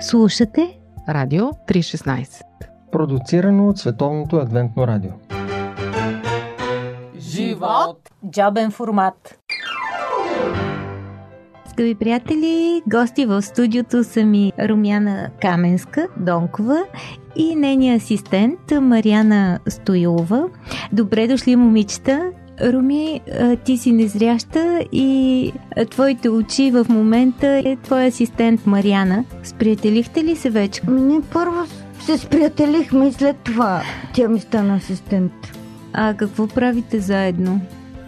Слушате 0.00 0.78
Радио 1.08 1.44
316 1.44 2.42
Продуцирано 2.92 3.68
от 3.68 3.78
Световното 3.78 4.36
адвентно 4.36 4.86
радио 4.86 5.10
Живот! 7.18 8.10
Джобен 8.30 8.70
формат 8.70 9.38
Скъпи 11.70 11.94
приятели, 11.94 12.82
гости 12.86 13.26
в 13.26 13.42
студиото 13.42 14.04
са 14.04 14.24
ми 14.24 14.52
Румяна 14.58 15.30
Каменска, 15.42 16.08
Донкова 16.16 16.84
и 17.36 17.54
нейния 17.54 17.96
асистент 17.96 18.60
Мариана 18.80 19.58
Стоилова. 19.68 20.48
Добре 20.92 21.28
дошли, 21.28 21.56
момичета! 21.56 22.32
Руми, 22.62 23.20
ти 23.64 23.78
си 23.78 23.92
незряща 23.92 24.84
и 24.92 25.52
твоите 25.90 26.28
очи 26.28 26.70
в 26.70 26.86
момента 26.88 27.46
е 27.46 27.76
твой 27.76 28.06
асистент 28.06 28.66
Мариана. 28.66 29.24
Сприятелихте 29.44 30.24
ли 30.24 30.36
се 30.36 30.50
вече? 30.50 30.80
Не, 30.88 31.20
първо 31.32 31.56
се 32.00 32.18
сприятелихме 32.18 33.08
и 33.08 33.12
след 33.12 33.36
това 33.36 33.82
тя 34.14 34.28
ми 34.28 34.40
стана 34.40 34.76
асистент. 34.76 35.32
А 35.92 36.14
какво 36.14 36.46
правите 36.46 37.00
заедно? 37.00 37.60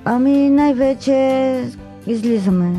Ами 0.05 0.51
най-вече 0.51 1.65
излизаме. 2.07 2.73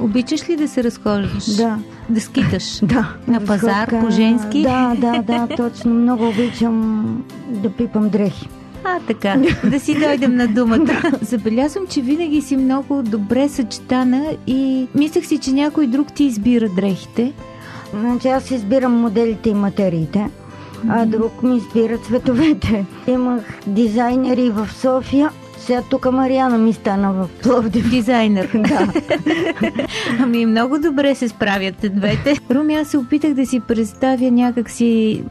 Обичаш 0.00 0.48
ли 0.48 0.56
да 0.56 0.68
се 0.68 0.84
разхождаш? 0.84 1.56
Да. 1.56 1.78
Да 2.08 2.20
скиташ? 2.20 2.80
Да. 2.82 3.14
На 3.28 3.44
пазар, 3.44 3.90
по-женски? 4.00 4.62
Да, 4.62 4.94
да, 4.98 5.22
да, 5.22 5.48
точно. 5.56 5.94
Много 5.94 6.28
обичам 6.28 7.24
да 7.48 7.70
пипам 7.70 8.08
дрехи. 8.08 8.48
А, 8.84 9.00
така. 9.06 9.36
Да 9.64 9.80
си 9.80 9.94
дойдем 9.94 10.36
на 10.36 10.48
думата. 10.48 11.02
Забелязвам, 11.22 11.86
че 11.86 12.00
винаги 12.00 12.40
си 12.40 12.56
много 12.56 13.02
добре 13.02 13.48
съчетана 13.48 14.36
и 14.46 14.86
мислех 14.94 15.26
си, 15.26 15.38
че 15.38 15.52
някой 15.52 15.86
друг 15.86 16.12
ти 16.12 16.24
избира 16.24 16.68
дрехите. 16.68 17.32
Значи 17.94 18.28
аз 18.28 18.50
избирам 18.50 18.92
моделите 18.92 19.50
и 19.50 19.54
материите, 19.54 20.30
а 20.88 21.06
друг 21.06 21.42
ми 21.42 21.56
избира 21.56 21.98
цветовете. 21.98 22.84
Имах 23.06 23.42
дизайнери 23.66 24.50
в 24.50 24.68
София, 24.74 25.30
сега 25.68 25.82
тук 25.90 26.12
Мариана 26.12 26.58
ми 26.58 26.72
стана 26.72 27.12
в 27.12 27.28
Пловдив. 27.42 27.90
Дизайнер. 27.90 28.50
Да. 28.68 28.92
Ами 30.20 30.46
много 30.46 30.78
добре 30.78 31.14
се 31.14 31.28
справяте 31.28 31.88
двете. 31.88 32.36
Руми, 32.50 32.74
аз 32.74 32.88
се 32.88 32.98
опитах 32.98 33.34
да 33.34 33.46
си 33.46 33.60
представя 33.60 34.30
някакси... 34.30 35.24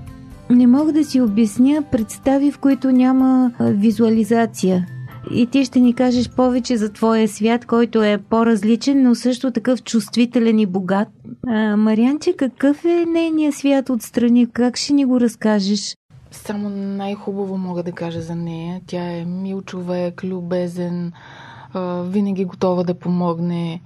Не 0.50 0.68
мога 0.68 0.94
да 0.94 1.06
си 1.06 1.22
обясня 1.22 1.84
представи, 1.92 2.52
в 2.52 2.60
които 2.60 2.92
няма 2.92 3.52
визуализация. 3.60 4.88
И 5.32 5.48
ти 5.48 5.66
ще 5.66 5.80
ни 5.80 5.94
кажеш 5.94 6.30
повече 6.30 6.78
за 6.78 6.94
твоя 6.94 7.28
свят, 7.28 7.66
който 7.66 8.04
е 8.04 8.18
по-различен, 8.30 9.04
но 9.04 9.16
също 9.16 9.52
такъв 9.52 9.84
чувствителен 9.84 10.60
и 10.60 10.66
богат. 10.66 11.08
А, 11.48 11.78
Марианче, 11.78 12.34
какъв 12.34 12.86
е 12.86 13.06
нейният 13.08 13.56
свят 13.56 13.90
отстрани? 13.90 14.48
Как 14.52 14.78
ще 14.78 14.94
ни 14.94 15.06
го 15.06 15.20
разкажеш? 15.20 15.98
Само 16.32 16.70
най-хубаво 16.70 17.58
мога 17.58 17.84
да 17.84 17.92
кажа 17.92 18.22
за 18.22 18.36
нея. 18.36 18.82
Тя 18.88 19.04
е 19.04 19.26
мил 19.26 19.62
човек, 19.62 20.24
любезен, 20.24 21.12
винаги 22.04 22.46
готова 22.46 22.84
да 22.84 22.94
помогне. 22.94 23.82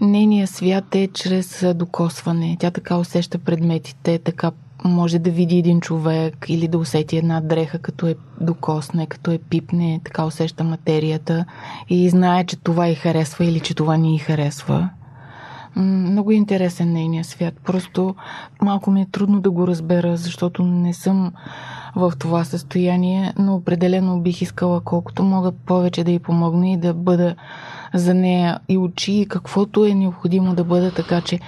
Нейният 0.00 0.50
свят 0.50 0.94
е 0.94 1.08
чрез 1.14 1.64
докосване. 1.74 2.56
Тя 2.60 2.70
така 2.70 2.98
усеща 2.98 3.38
предметите, 3.38 4.18
така 4.18 4.50
може 4.84 5.18
да 5.18 5.30
види 5.30 5.58
един 5.58 5.80
човек 5.80 6.46
или 6.48 6.68
да 6.68 6.78
усети 6.78 7.16
една 7.16 7.40
дреха, 7.40 7.78
като 7.78 8.06
е 8.06 8.14
докосне, 8.40 9.06
като 9.06 9.30
е 9.30 9.38
пипне, 9.38 10.00
така 10.04 10.24
усеща 10.24 10.64
материята 10.64 11.44
и 11.88 12.08
знае, 12.08 12.44
че 12.44 12.56
това 12.56 12.88
й 12.88 12.94
харесва 12.94 13.44
или 13.44 13.60
че 13.60 13.74
това 13.74 13.96
ни 13.96 14.14
й 14.14 14.18
харесва. 14.18 14.88
Много 15.76 16.30
е 16.30 16.34
интересен 16.34 16.92
нейният 16.92 17.26
свят. 17.26 17.54
Просто 17.64 18.14
малко 18.62 18.90
ми 18.90 19.02
е 19.02 19.06
трудно 19.12 19.40
да 19.40 19.50
го 19.50 19.66
разбера, 19.66 20.16
защото 20.16 20.62
не 20.62 20.94
съм 20.94 21.32
в 21.96 22.12
това 22.18 22.44
състояние, 22.44 23.34
но 23.38 23.54
определено 23.54 24.20
бих 24.20 24.42
искала 24.42 24.80
колкото 24.80 25.22
мога 25.22 25.52
повече 25.52 26.04
да 26.04 26.10
й 26.10 26.18
помогна 26.18 26.68
и 26.68 26.76
да 26.76 26.94
бъда 26.94 27.34
за 27.94 28.14
нея 28.14 28.58
и 28.68 28.78
очи 28.78 29.12
и 29.12 29.26
каквото 29.26 29.84
е 29.84 29.94
необходимо 29.94 30.54
да 30.54 30.64
бъда, 30.64 30.94
така 30.94 31.20
че 31.20 31.40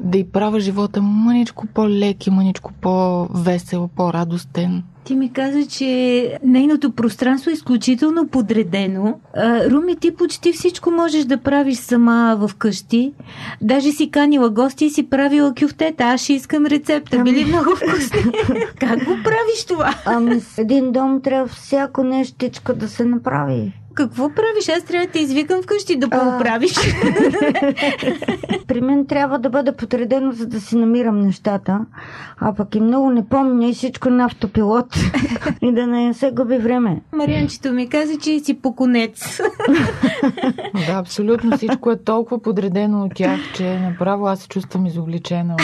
да 0.00 0.18
й 0.18 0.24
правя 0.24 0.60
живота 0.60 1.02
мъничко 1.02 1.66
по-лек 1.66 2.26
и 2.26 2.30
мъничко 2.30 2.72
по-весел, 2.80 3.88
по-радостен. 3.96 4.82
Ти 5.04 5.14
ми 5.14 5.32
каза, 5.32 5.66
че 5.66 6.38
нейното 6.44 6.92
пространство 6.92 7.50
е 7.50 7.54
изключително 7.54 8.28
подредено. 8.28 9.20
Руми, 9.70 9.96
ти 9.96 10.14
почти 10.14 10.52
всичко 10.52 10.90
можеш 10.90 11.24
да 11.24 11.36
правиш 11.36 11.78
сама 11.78 12.36
в 12.38 12.54
къщи. 12.54 13.12
Даже 13.62 13.92
си 13.92 14.10
канила 14.10 14.50
гости 14.50 14.84
и 14.84 14.90
си 14.90 15.10
правила 15.10 15.54
кюфтета. 15.60 16.04
Аз 16.04 16.20
ще 16.20 16.32
искам 16.32 16.66
рецепта. 16.66 17.22
Били 17.22 17.44
много 17.44 17.70
вкусни. 17.76 18.32
как 18.80 18.98
го 18.98 19.16
правиш 19.24 19.64
това? 19.68 19.94
Ами 20.06 20.40
с 20.40 20.58
един 20.58 20.92
дом 20.92 21.20
трябва 21.22 21.46
всяко 21.46 22.04
нещичко 22.04 22.74
да 22.74 22.88
се 22.88 23.04
направи. 23.04 23.72
Какво 23.96 24.28
правиш? 24.28 24.68
Аз 24.76 24.84
трябва 24.84 25.06
да 25.06 25.12
те 25.12 25.18
извикам 25.18 25.62
вкъщи 25.62 25.98
да 25.98 26.08
поправиш. 26.08 26.74
При 28.66 28.80
мен 28.80 29.06
трябва 29.06 29.38
да 29.38 29.50
бъде 29.50 29.72
подредено, 29.72 30.32
за 30.32 30.46
да 30.46 30.60
си 30.60 30.76
намирам 30.76 31.20
нещата. 31.20 31.80
А 32.40 32.54
пък 32.54 32.74
и 32.74 32.80
много 32.80 33.10
не 33.10 33.28
помня 33.28 33.68
и 33.68 33.74
всичко 33.74 34.10
на 34.10 34.24
автопилот. 34.24 34.86
и 35.62 35.72
да 35.72 35.86
не 35.86 36.14
се 36.14 36.30
губи 36.30 36.58
време. 36.58 37.00
Марианчето 37.12 37.72
ми 37.72 37.88
каза, 37.88 38.18
че 38.18 38.40
си 38.40 38.54
поконец. 38.54 39.40
Да, 40.86 40.92
абсолютно 40.92 41.56
всичко 41.56 41.90
е 41.90 41.96
толкова 42.04 42.42
подредено 42.42 43.04
от 43.04 43.14
тях, 43.14 43.40
че 43.54 43.78
направо 43.78 44.26
аз 44.26 44.40
се 44.40 44.48
чувствам 44.48 44.86
изобличена. 44.86 45.56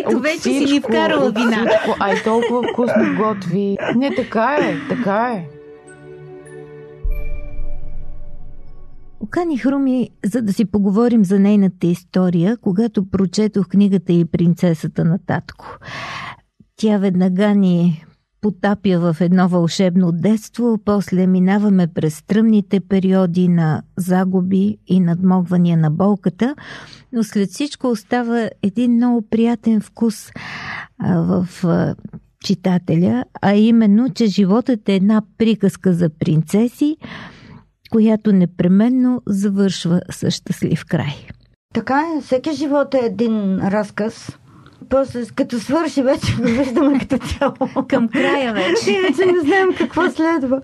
Ето, 0.00 0.16
От 0.16 0.22
вече 0.22 0.40
си 0.42 0.60
ни 0.60 0.66
всичко, 0.66 0.88
вкарала 0.88 1.30
вина. 1.30 1.56
всичко. 1.56 1.96
А 2.00 2.12
и 2.12 2.22
толкова 2.24 2.62
вкусно 2.72 3.16
готви. 3.18 3.76
Не, 3.96 4.14
така 4.14 4.58
е, 4.60 4.76
така 4.88 5.32
е. 5.36 5.55
Оканих 9.20 9.66
Руми, 9.66 10.10
за 10.24 10.42
да 10.42 10.52
си 10.52 10.64
поговорим 10.64 11.24
за 11.24 11.38
нейната 11.38 11.86
история, 11.86 12.56
когато 12.56 13.10
прочетох 13.10 13.68
книгата 13.68 14.12
и 14.12 14.24
принцесата 14.24 15.04
на 15.04 15.18
татко. 15.26 15.78
Тя 16.76 16.98
веднага 16.98 17.54
ни 17.54 18.04
потапя 18.40 18.98
в 18.98 19.16
едно 19.20 19.48
вълшебно 19.48 20.12
детство, 20.12 20.78
после 20.84 21.26
минаваме 21.26 21.86
през 21.86 22.16
стръмните 22.16 22.80
периоди 22.80 23.48
на 23.48 23.82
загуби 23.96 24.78
и 24.86 25.00
надмогвания 25.00 25.76
на 25.76 25.90
болката, 25.90 26.54
но 27.12 27.24
след 27.24 27.50
всичко 27.50 27.86
остава 27.86 28.50
един 28.62 28.92
много 28.92 29.22
приятен 29.22 29.80
вкус 29.80 30.30
а, 30.98 31.20
в 31.20 31.64
а, 31.64 31.94
читателя, 32.44 33.24
а 33.42 33.54
именно, 33.54 34.10
че 34.10 34.26
животът 34.26 34.88
е 34.88 34.94
една 34.94 35.22
приказка 35.38 35.92
за 35.92 36.08
принцеси, 36.08 36.96
която 37.90 38.32
непременно 38.32 39.22
завършва 39.26 40.00
с 40.10 40.30
щастлив 40.30 40.84
край. 40.84 41.14
Така 41.74 42.04
е, 42.18 42.20
всеки 42.20 42.52
живот 42.52 42.94
е 42.94 43.00
един 43.02 43.58
разказ. 43.58 44.38
После, 44.88 45.22
като 45.34 45.60
свърши, 45.60 46.02
вече 46.02 46.36
го 46.40 46.42
виждаме 46.42 46.98
като 46.98 47.18
цяло. 47.18 47.84
Към 47.88 48.08
края 48.08 48.52
вече. 48.52 48.90
И 48.90 49.00
вече 49.00 49.26
не 49.26 49.40
знаем 49.40 49.68
какво 49.78 50.10
следва. 50.10 50.60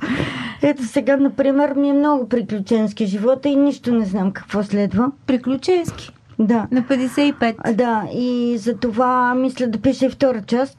Ето 0.62 0.84
сега, 0.84 1.16
например, 1.16 1.75
ми 1.75 1.88
е 1.88 1.93
много 1.93 2.28
приключенски 2.28 3.06
живота 3.06 3.49
и 3.49 3.56
нищо 3.56 3.94
не 3.94 4.05
знам 4.05 4.32
какво 4.32 4.62
следва. 4.62 5.12
Приключенски. 5.27 6.11
Да. 6.38 6.66
На 6.71 6.82
55. 6.82 7.55
А, 7.59 7.72
Да, 7.72 8.05
и 8.15 8.56
за 8.59 8.77
това 8.77 9.34
мисля 9.34 9.66
да 9.66 9.78
пиша 9.78 10.06
и 10.06 10.11
втора 10.11 10.43
част, 10.47 10.78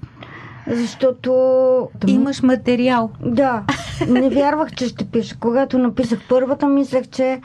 защото... 0.68 1.90
Имаш 2.08 2.42
материал. 2.42 3.10
Да, 3.26 3.64
не 4.08 4.30
вярвах, 4.30 4.72
че 4.72 4.88
ще 4.88 5.06
пиша. 5.06 5.36
Когато 5.40 5.78
написах 5.78 6.20
първата, 6.30 6.68
мислех, 6.68 7.08
че 7.08 7.42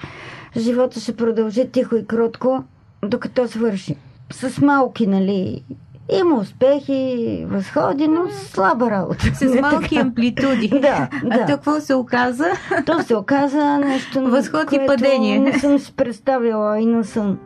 живота 0.56 1.00
ще 1.00 1.16
продължи 1.16 1.68
тихо 1.68 1.96
и 1.96 2.06
кротко, 2.06 2.64
докато 3.04 3.48
свърши. 3.48 3.96
С 4.32 4.60
малки, 4.60 5.06
нали, 5.06 5.64
има 6.12 6.34
успехи, 6.36 7.44
възходи, 7.48 8.08
но 8.08 8.20
слаба 8.30 8.90
работа. 8.90 9.34
С 9.34 9.60
малки 9.60 9.96
амплитуди. 9.96 10.68
Да, 10.82 11.08
А 11.24 11.28
да. 11.28 11.38
то 11.38 11.46
какво 11.46 11.80
се 11.80 11.94
оказа? 11.94 12.46
То 12.86 13.02
се 13.02 13.16
оказа 13.16 13.78
нещо, 13.78 14.30
Възход 14.30 14.72
и 14.72 14.80
падение. 14.86 15.38
не 15.38 15.58
съм 15.58 15.78
си 15.78 15.92
представила 15.92 16.80
и 16.80 16.86
на 16.86 17.04
сън. 17.04 17.38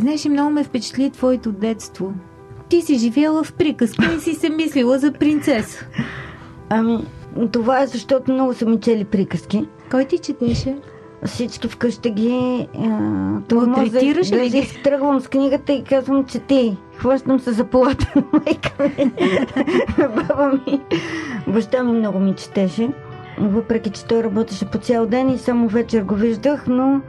Знаеш, 0.00 0.24
много 0.24 0.50
ме 0.50 0.64
впечатли 0.64 1.10
твоето 1.10 1.52
детство. 1.52 2.12
Ти 2.72 2.82
си 2.82 2.98
живяла 2.98 3.44
в 3.44 3.52
приказка 3.52 4.14
и 4.16 4.20
си 4.20 4.34
се 4.34 4.50
мислила 4.50 4.98
за 4.98 5.12
принцеса. 5.12 5.86
Ами, 6.68 6.98
това 7.52 7.82
е 7.82 7.86
защото 7.86 8.32
много 8.32 8.54
са 8.54 8.66
ми 8.66 8.80
чели 8.80 9.04
приказки. 9.04 9.66
Кой 9.90 10.04
ти 10.04 10.18
четеше? 10.18 10.76
Всички 11.24 11.68
вкъщи 11.68 12.10
ги... 12.10 12.68
Малтретираш 13.52 14.32
ли 14.32 14.48
ги? 14.48 14.80
тръгвам 14.84 15.20
с 15.20 15.28
книгата 15.28 15.72
и 15.72 15.84
казвам, 15.84 16.24
че 16.24 16.38
ти. 16.38 16.76
Хващам 16.96 17.40
се 17.40 17.52
за 17.52 17.64
полата 17.64 18.12
на 18.16 18.24
майка 18.32 18.72
ми. 18.82 19.12
Баба 19.98 20.60
ми. 20.66 20.80
Баща 21.46 21.82
ми 21.82 21.92
много 21.92 22.18
ми 22.18 22.34
четеше. 22.34 22.88
Въпреки, 23.38 23.90
че 23.90 24.04
той 24.04 24.22
работеше 24.22 24.70
по 24.70 24.78
цял 24.78 25.06
ден 25.06 25.30
и 25.30 25.38
само 25.38 25.68
вечер 25.68 26.02
го 26.02 26.14
виждах, 26.14 26.66
но 26.66 27.00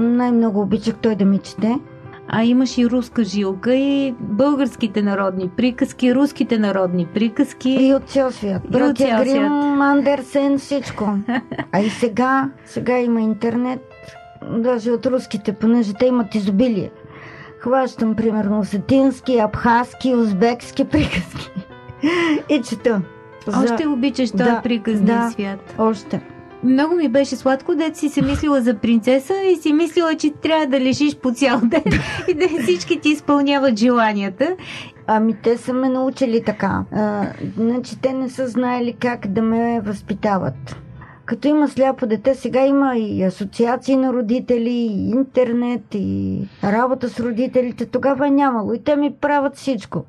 най-много 0.00 0.60
обичах 0.60 0.94
той 0.94 1.14
да 1.14 1.24
ми 1.24 1.38
чете. 1.38 1.78
А 2.28 2.44
имаш 2.44 2.78
и 2.78 2.86
руска 2.86 3.24
жилка 3.24 3.74
и 3.74 4.14
българските 4.20 5.02
народни 5.02 5.48
приказки, 5.48 6.14
руските 6.14 6.58
народни 6.58 7.06
приказки. 7.06 7.70
И 7.80 7.94
от 7.94 8.04
цял 8.04 8.30
свят. 8.30 8.62
Братя 8.70 9.20
Грим. 9.24 9.52
Андерсен, 9.82 10.58
всичко. 10.58 11.08
А 11.72 11.80
и 11.80 11.90
сега, 11.90 12.50
сега 12.64 12.98
има 12.98 13.20
интернет, 13.20 13.80
даже 14.50 14.90
от 14.90 15.06
руските, 15.06 15.52
понеже 15.52 15.94
те 15.94 16.06
имат 16.06 16.34
изобилие. 16.34 16.90
Хващам, 17.60 18.14
примерно, 18.16 18.58
осетински, 18.58 19.38
абхазски, 19.38 20.14
узбекски 20.14 20.84
приказки. 20.84 21.50
И 22.48 22.62
чета. 22.62 23.02
За- 23.46 23.64
Още 23.64 23.88
обичаш 23.88 24.30
този 24.30 24.44
Да, 24.44 24.60
приказния 24.62 25.18
да. 25.18 25.30
свят. 25.30 25.74
Още. 25.78 26.20
Много 26.66 26.94
ми 26.94 27.08
беше 27.08 27.36
сладко, 27.36 27.74
дето 27.74 27.98
си 27.98 28.08
се 28.08 28.22
мислила 28.22 28.62
за 28.62 28.74
принцеса 28.74 29.34
и 29.52 29.56
си 29.56 29.72
мислила, 29.72 30.14
че 30.14 30.30
трябва 30.30 30.66
да 30.66 30.80
лежиш 30.80 31.16
по 31.16 31.32
цял 31.32 31.60
ден 31.64 31.82
и 32.28 32.34
да 32.34 32.62
всички 32.62 33.00
ти 33.00 33.08
изпълняват 33.08 33.78
желанията. 33.78 34.56
Ами 35.06 35.34
те 35.42 35.56
са 35.56 35.72
ме 35.72 35.88
научили 35.88 36.42
така. 36.44 36.84
А, 36.92 37.26
значи 37.56 38.00
те 38.00 38.12
не 38.12 38.30
са 38.30 38.48
знаели 38.48 38.92
как 38.92 39.26
да 39.26 39.42
ме 39.42 39.80
възпитават. 39.80 40.76
Като 41.26 41.48
има 41.48 41.68
сляпо 41.68 42.06
дете, 42.06 42.34
сега 42.34 42.66
има 42.66 42.96
и 42.96 43.22
асоциации 43.22 43.96
на 43.96 44.12
родители, 44.12 44.70
и 44.70 45.10
интернет, 45.10 45.82
и 45.94 46.38
работа 46.64 47.08
с 47.08 47.20
родителите. 47.20 47.86
Тогава 47.86 48.26
е 48.26 48.30
нямало. 48.30 48.74
И 48.74 48.84
те 48.84 48.96
ми 48.96 49.14
правят 49.20 49.56
всичко. 49.56 50.04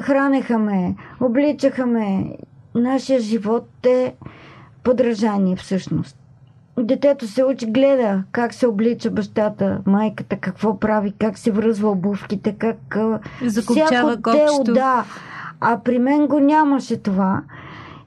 Хранеха 0.00 0.58
ме, 0.58 0.94
обличаха 1.20 1.86
ме. 1.86 2.36
Нашия 2.74 3.20
живот 3.20 3.86
е 3.86 4.14
подражание 4.82 5.56
всъщност. 5.56 6.16
Детето 6.78 7.26
се 7.26 7.44
учи, 7.44 7.66
гледа 7.66 8.22
как 8.32 8.54
се 8.54 8.66
облича 8.66 9.10
бащата, 9.10 9.78
майката, 9.86 10.36
какво 10.36 10.78
прави, 10.78 11.12
как 11.12 11.38
се 11.38 11.50
връзва 11.50 11.90
обувките, 11.90 12.54
как 12.54 12.96
а, 12.96 13.18
Закопчава 13.42 13.86
всяко 13.86 14.22
копчето. 14.22 14.72
да. 14.72 15.04
А 15.60 15.78
при 15.78 15.98
мен 15.98 16.26
го 16.26 16.40
нямаше 16.40 16.96
това. 16.96 17.42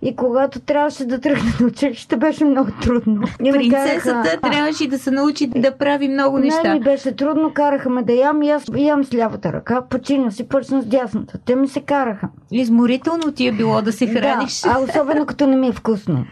И 0.03 0.15
когато 0.15 0.59
трябваше 0.59 1.05
да 1.05 1.19
тръгна 1.19 1.51
на 1.59 1.67
училище, 1.67 2.17
беше 2.17 2.45
много 2.45 2.71
трудно. 2.81 3.23
И 3.43 3.51
Принцесата 3.51 4.23
караха- 4.23 4.41
трябваше 4.41 4.87
да 4.87 4.99
се 4.99 5.11
научи 5.11 5.47
да 5.47 5.71
прави 5.73 6.07
много 6.07 6.39
неща. 6.39 6.73
ми 6.73 6.79
беше 6.79 7.11
трудно, 7.11 7.51
караха 7.51 7.89
ме 7.89 8.03
да 8.03 8.13
ям 8.13 8.41
и 8.41 8.49
аз 8.49 8.63
ям 8.75 9.03
с 9.03 9.13
лявата 9.13 9.53
ръка, 9.53 9.81
почина 9.81 10.31
си, 10.31 10.43
почна 10.45 10.81
с 10.81 10.85
дясната. 10.85 11.37
Те 11.37 11.55
ми 11.55 11.67
се 11.67 11.81
караха. 11.81 12.27
Изморително 12.51 13.31
ти 13.31 13.47
е 13.47 13.51
било 13.51 13.81
да 13.81 13.91
се 13.91 14.07
храниш. 14.07 14.61
Да, 14.61 14.69
а 14.69 14.79
особено 14.81 15.25
като 15.25 15.47
не 15.47 15.55
ми 15.55 15.67
е 15.67 15.73
вкусно. 15.73 16.25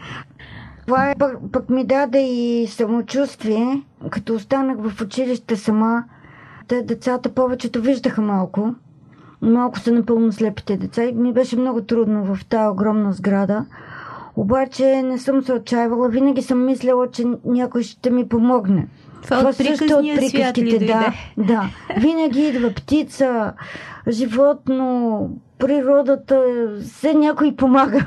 Това 0.90 1.10
е, 1.10 1.14
пък, 1.18 1.36
пък 1.52 1.70
ми 1.70 1.84
даде 1.84 2.20
и 2.20 2.66
самочувствие, 2.66 3.82
като 4.10 4.34
останах 4.34 4.76
в 4.80 5.02
училище 5.02 5.56
сама. 5.56 6.04
Те 6.68 6.82
децата 6.82 7.28
повечето 7.28 7.82
виждаха 7.82 8.22
малко. 8.22 8.74
Малко 9.42 9.78
са 9.78 9.92
напълно 9.92 10.32
слепите 10.32 10.76
деца 10.76 11.04
и 11.04 11.12
ми 11.12 11.32
беше 11.32 11.56
много 11.56 11.82
трудно 11.82 12.34
в 12.34 12.44
тази 12.44 12.68
огромна 12.68 13.12
сграда. 13.12 13.66
Обаче 14.36 15.02
не 15.02 15.18
съм 15.18 15.42
се 15.42 15.52
отчаивала. 15.52 16.08
Винаги 16.08 16.42
съм 16.42 16.64
мисляла, 16.64 17.10
че 17.10 17.24
някой 17.44 17.82
ще 17.82 18.10
ми 18.10 18.28
помогне. 18.28 18.88
Това 19.22 19.38
от 19.38 19.58
приказния 19.58 20.28
свят 20.28 20.58
ли 20.58 20.70
дойде? 20.70 20.86
да, 20.86 21.12
да. 21.36 21.70
Винаги 21.96 22.40
идва 22.40 22.70
птица, 22.70 23.52
животно, 24.08 25.30
природата, 25.58 26.44
все 26.82 27.14
някой 27.14 27.56
помага. 27.56 28.06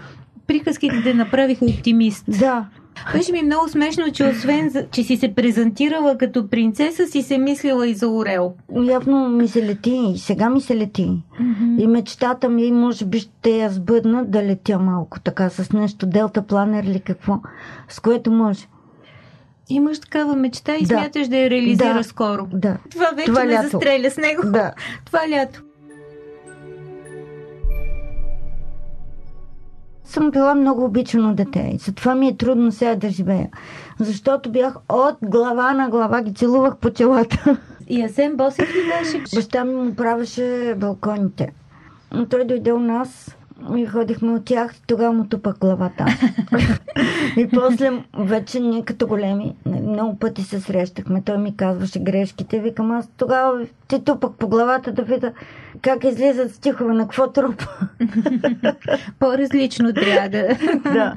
Приказките 0.53 1.01
те 1.03 1.13
направиха 1.13 1.65
оптимист. 1.67 2.25
Да, 2.29 2.65
Беше 3.13 3.31
ми 3.31 3.41
много 3.41 3.69
смешно, 3.69 4.11
че 4.11 4.25
освен, 4.25 4.71
че 4.91 5.03
си 5.03 5.17
се 5.17 5.35
презентирала 5.35 6.17
като 6.17 6.49
принцеса, 6.49 7.07
си 7.07 7.21
се 7.21 7.37
мислила 7.37 7.87
и 7.87 7.93
за 7.93 8.07
Орел. 8.07 8.53
явно 8.83 9.29
ми 9.29 9.47
се 9.47 9.63
лети 9.63 10.01
и 10.07 10.17
сега 10.17 10.49
ми 10.49 10.61
се 10.61 10.77
лети. 10.77 11.11
И 11.77 11.87
мечтата 11.87 12.49
ми, 12.49 12.71
може 12.71 13.05
би 13.05 13.19
ще 13.19 13.49
я 13.51 13.69
сбъдна 13.69 14.25
да 14.25 14.43
летя 14.43 14.79
малко 14.79 15.19
така 15.19 15.49
с 15.49 15.71
нещо, 15.71 16.05
делта 16.05 16.41
планер 16.41 16.83
или 16.83 16.99
какво, 16.99 17.39
с 17.89 17.99
което 17.99 18.31
може. 18.31 18.67
Имаш 19.69 19.99
такава 19.99 20.35
мечта 20.35 20.75
и 20.75 20.81
Да. 20.81 20.87
смяташ 20.87 21.27
да 21.27 21.37
я 21.37 21.49
реализира 21.49 21.93
Да. 21.93 22.03
скоро. 22.03 22.47
Да. 22.53 22.77
Това 22.91 23.09
вече 23.09 23.25
Това 23.25 23.43
ме 23.43 23.51
лято. 23.51 23.69
застреля 23.69 24.11
с 24.11 24.17
него. 24.17 24.41
Да. 24.45 24.71
Това 25.05 25.19
лято. 25.29 25.61
Съм 30.13 30.31
била 30.31 30.55
много 30.55 30.85
обичано 30.85 31.33
дете 31.33 31.71
и 31.73 31.77
затова 31.77 32.15
ми 32.15 32.27
е 32.27 32.37
трудно 32.37 32.71
сега 32.71 32.95
да 32.95 33.09
живея. 33.09 33.49
Защото 33.99 34.51
бях 34.51 34.75
от 34.89 35.15
глава 35.21 35.73
на 35.73 35.89
глава, 35.89 36.21
ги 36.21 36.33
целувах 36.33 36.77
по 36.77 36.89
челата. 36.89 37.57
И 37.87 38.03
Асен 38.03 38.35
Босев 38.35 38.75
ли 38.75 38.81
беше? 38.87 39.35
Баща 39.35 39.65
ми 39.65 39.75
му 39.75 39.95
правеше 39.95 40.75
балконите. 40.77 41.53
Но 42.13 42.25
Той 42.25 42.45
дойде 42.45 42.71
у 42.71 42.79
нас 42.79 43.37
и 43.77 43.85
ходихме 43.85 44.31
от 44.31 44.45
тях, 44.45 44.73
тогава 44.87 45.13
му 45.13 45.25
тупах 45.27 45.59
главата. 45.59 46.05
и 47.37 47.47
после 47.47 48.03
вече 48.17 48.59
ние 48.59 48.85
като 48.85 49.07
големи, 49.07 49.55
много 49.65 50.19
пъти 50.19 50.43
се 50.43 50.59
срещахме. 50.59 51.21
Той 51.25 51.37
ми 51.37 51.57
казваше 51.57 51.99
грешките. 51.99 52.59
Викам 52.59 52.91
аз 52.91 53.09
тогава 53.17 53.65
ти 53.87 54.03
тупах 54.03 54.31
по 54.31 54.47
главата 54.47 54.91
да 54.91 55.01
видя 55.03 55.31
как 55.81 56.03
излизат 56.03 56.55
стихове, 56.55 56.93
на 56.93 57.03
какво 57.03 57.31
трупа. 57.31 57.67
По-различно 59.19 59.93
трябва 59.93 60.29
да... 60.29 60.47
да. 60.93 61.15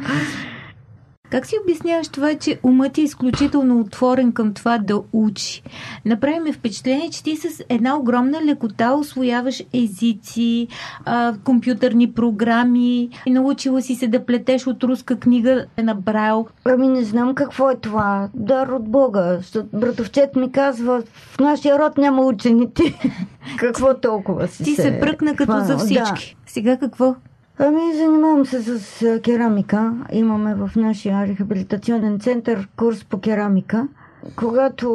Как 1.31 1.46
си 1.46 1.55
обясняваш 1.64 2.08
това, 2.08 2.34
че 2.34 2.58
умът 2.62 2.99
е 2.99 3.00
изключително 3.00 3.81
отворен 3.81 4.32
към 4.32 4.55
това 4.55 4.78
да 4.78 5.02
учи? 5.12 5.62
Направи 6.05 6.40
ми 6.40 6.52
впечатление, 6.52 7.11
че 7.11 7.23
ти 7.23 7.37
с 7.37 7.64
една 7.69 7.99
огромна 7.99 8.44
лекота 8.44 8.94
освояваш 8.94 9.62
езици, 9.75 10.69
а, 11.05 11.34
компютърни 11.44 12.12
програми, 12.12 13.08
и 13.26 13.31
научила 13.31 13.82
си 13.82 13.94
се 13.94 14.08
да 14.08 14.26
плетеш 14.26 14.67
от 14.67 14.84
руска 14.84 15.17
книга 15.17 15.67
на 15.78 15.94
Брайл. 15.94 16.46
Ами 16.64 16.88
не 16.88 17.02
знам 17.02 17.34
какво 17.34 17.70
е 17.70 17.76
това. 17.76 18.28
Дар 18.34 18.69
от 18.69 18.88
Бога. 18.88 19.38
Братовчет 19.73 20.37
ми 20.37 20.52
казва, 20.52 21.02
в 21.14 21.40
нашия 21.40 21.78
род 21.78 21.99
няма 21.99 22.23
учените. 22.23 22.82
какво 23.58 23.94
толкова 23.94 24.49
си 24.49 24.64
Ти 24.64 24.75
се 24.75 24.99
пръкна 25.00 25.37
като 25.37 25.52
хванал? 25.52 25.67
за 25.67 25.76
Да. 25.76 25.84
всички. 25.84 26.37
Сега 26.46 26.76
какво? 26.76 27.14
Ами, 27.58 27.96
занимавам 27.96 28.46
се 28.46 28.62
с 28.62 29.20
керамика. 29.20 29.92
Имаме 30.12 30.54
в 30.54 30.70
нашия 30.76 31.26
рехабилитационен 31.26 32.20
център 32.20 32.68
курс 32.76 33.04
по 33.04 33.20
керамика. 33.20 33.88
Когато 34.36 34.86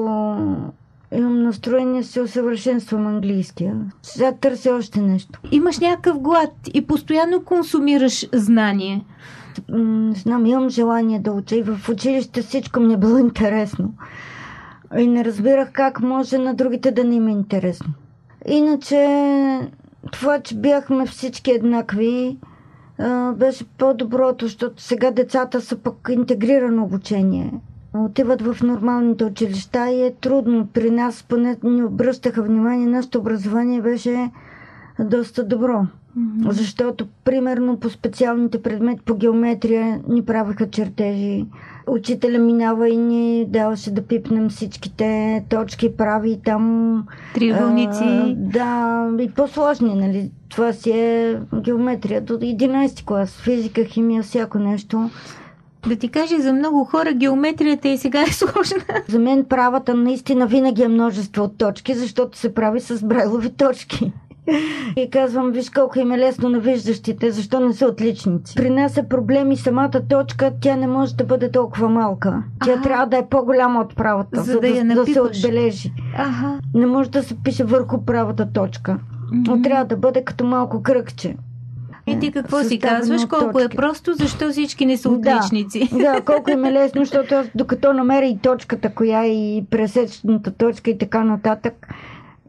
имам 1.11 1.43
настроение, 1.43 2.03
се 2.03 2.21
усъвършенствам 2.21 3.07
английския. 3.07 3.75
Сега 4.01 4.31
търся 4.31 4.75
още 4.75 5.01
нещо. 5.01 5.39
Имаш 5.51 5.79
някакъв 5.79 6.19
глад 6.19 6.51
и 6.73 6.87
постоянно 6.87 7.43
консумираш 7.43 8.27
знание. 8.33 9.05
М, 9.69 10.13
знам, 10.15 10.45
имам 10.45 10.69
желание 10.69 11.19
да 11.19 11.31
уча 11.31 11.55
и 11.55 11.63
в 11.63 11.89
училище 11.89 12.41
всичко 12.41 12.79
ми 12.79 12.93
е 12.93 12.97
било 12.97 13.17
интересно. 13.17 13.93
И 14.97 15.07
не 15.07 15.25
разбирах 15.25 15.71
как 15.71 16.01
може 16.01 16.37
на 16.37 16.53
другите 16.53 16.91
да 16.91 17.03
не 17.03 17.15
им 17.15 17.27
е 17.27 17.31
интересно. 17.31 17.93
Иначе, 18.45 19.07
това, 20.11 20.39
че 20.39 20.55
бяхме 20.55 21.05
всички 21.05 21.51
еднакви, 21.51 22.37
беше 23.35 23.65
по-доброто, 23.67 24.45
защото 24.45 24.81
сега 24.81 25.11
децата 25.11 25.61
са 25.61 25.75
пък 25.77 26.09
интегрирано 26.11 26.83
обучение. 26.83 27.53
Отиват 27.93 28.41
в 28.41 28.63
нормалните 28.63 29.25
училища 29.25 29.89
и 29.89 30.03
е 30.03 30.11
трудно. 30.11 30.67
При 30.73 30.91
нас 30.91 31.23
поне 31.23 31.57
ни 31.63 31.83
обръщаха 31.83 32.43
внимание, 32.43 32.87
нашето 32.87 33.19
образование 33.19 33.81
беше 33.81 34.31
доста 34.99 35.43
добро. 35.43 35.81
Защото, 36.47 37.07
примерно, 37.23 37.79
по 37.79 37.89
специалните 37.89 38.61
предмети 38.61 39.01
по 39.05 39.15
геометрия 39.15 40.01
ни 40.07 40.25
правиха 40.25 40.69
чертежи. 40.69 41.45
Учителя 41.87 42.39
минава 42.39 42.89
и 42.89 42.97
ни 42.97 43.45
даваше 43.45 43.91
да 43.91 44.01
пипнем 44.01 44.49
всичките 44.49 45.43
точки, 45.49 45.97
прави 45.97 46.39
там... 46.45 47.05
Триъгълници. 47.33 48.03
а, 48.03 48.35
да, 48.37 49.23
и 49.23 49.31
по-сложни, 49.31 49.95
нали? 49.95 50.31
Това 50.49 50.73
си 50.73 50.91
е 50.91 51.39
геометрия 51.61 52.21
до 52.21 52.33
11 52.33 53.05
клас. 53.05 53.41
Физика, 53.43 53.83
химия, 53.83 54.23
всяко 54.23 54.59
нещо. 54.59 55.09
Да 55.87 55.95
ти 55.95 56.09
кажа, 56.09 56.41
за 56.41 56.53
много 56.53 56.83
хора 56.83 57.13
геометрията 57.13 57.89
и 57.89 57.97
сега 57.97 58.21
е 58.21 58.25
сложна. 58.31 58.83
За 59.07 59.19
мен 59.19 59.45
правата 59.45 59.93
наистина 59.93 60.47
винаги 60.47 60.83
е 60.83 60.87
множество 60.87 61.43
от 61.43 61.57
точки, 61.57 61.93
защото 61.93 62.37
се 62.37 62.53
прави 62.53 62.79
с 62.79 63.05
брайлови 63.05 63.49
точки. 63.49 64.11
И 64.95 65.09
казвам, 65.09 65.51
виж 65.51 65.69
колко 65.69 65.99
им 65.99 66.11
е 66.11 66.17
лесно 66.17 66.49
на 66.49 66.59
виждащите, 66.59 67.31
защо 67.31 67.59
не 67.59 67.73
са 67.73 67.85
отличници. 67.85 68.55
При 68.55 68.69
нас 68.69 68.97
е 68.97 69.07
проблем 69.09 69.51
и 69.51 69.57
самата 69.57 70.01
точка, 70.09 70.51
тя 70.61 70.75
не 70.75 70.87
може 70.87 71.15
да 71.15 71.23
бъде 71.23 71.51
толкова 71.51 71.89
малка. 71.89 72.43
Тя 72.65 72.71
Ага. 72.71 72.81
трябва 72.81 73.05
да 73.05 73.17
е 73.17 73.25
по-голяма 73.25 73.79
от 73.79 73.95
правата, 73.95 74.41
За 74.43 74.59
да 74.59 74.67
я 74.67 74.85
да, 74.85 74.95
да 74.95 75.05
се 75.05 75.21
отбележи. 75.21 75.93
Ага. 76.17 76.59
Не 76.73 76.85
може 76.85 77.09
да 77.09 77.23
се 77.23 77.35
пише 77.35 77.63
върху 77.63 78.05
правата 78.05 78.51
точка. 78.53 78.99
Но 79.31 79.61
трябва 79.61 79.85
да 79.85 79.97
бъде 79.97 80.23
като 80.23 80.43
малко 80.45 80.83
кръгче. 80.83 81.35
И 82.07 82.19
ти 82.19 82.31
какво 82.31 82.63
си 82.63 82.79
казваш? 82.79 83.25
Колко 83.25 83.59
е 83.59 83.63
точки. 83.63 83.77
просто, 83.77 84.13
защо 84.13 84.49
всички 84.49 84.85
не 84.85 84.97
са 84.97 85.09
Да. 85.09 85.15
отличници? 85.15 85.89
Да, 85.93 86.21
колко 86.21 86.51
им 86.51 86.65
е 86.65 86.71
лесно, 86.71 87.01
защото 87.01 87.35
аз 87.35 87.47
докато 87.55 87.93
намеря 87.93 88.25
и 88.25 88.37
точката, 88.37 88.93
коя 88.93 89.23
е 89.23 89.27
и 89.27 89.65
пресечната 89.69 90.51
точка 90.51 90.89
и 90.91 90.97
така 90.97 91.23
нататък, 91.23 91.87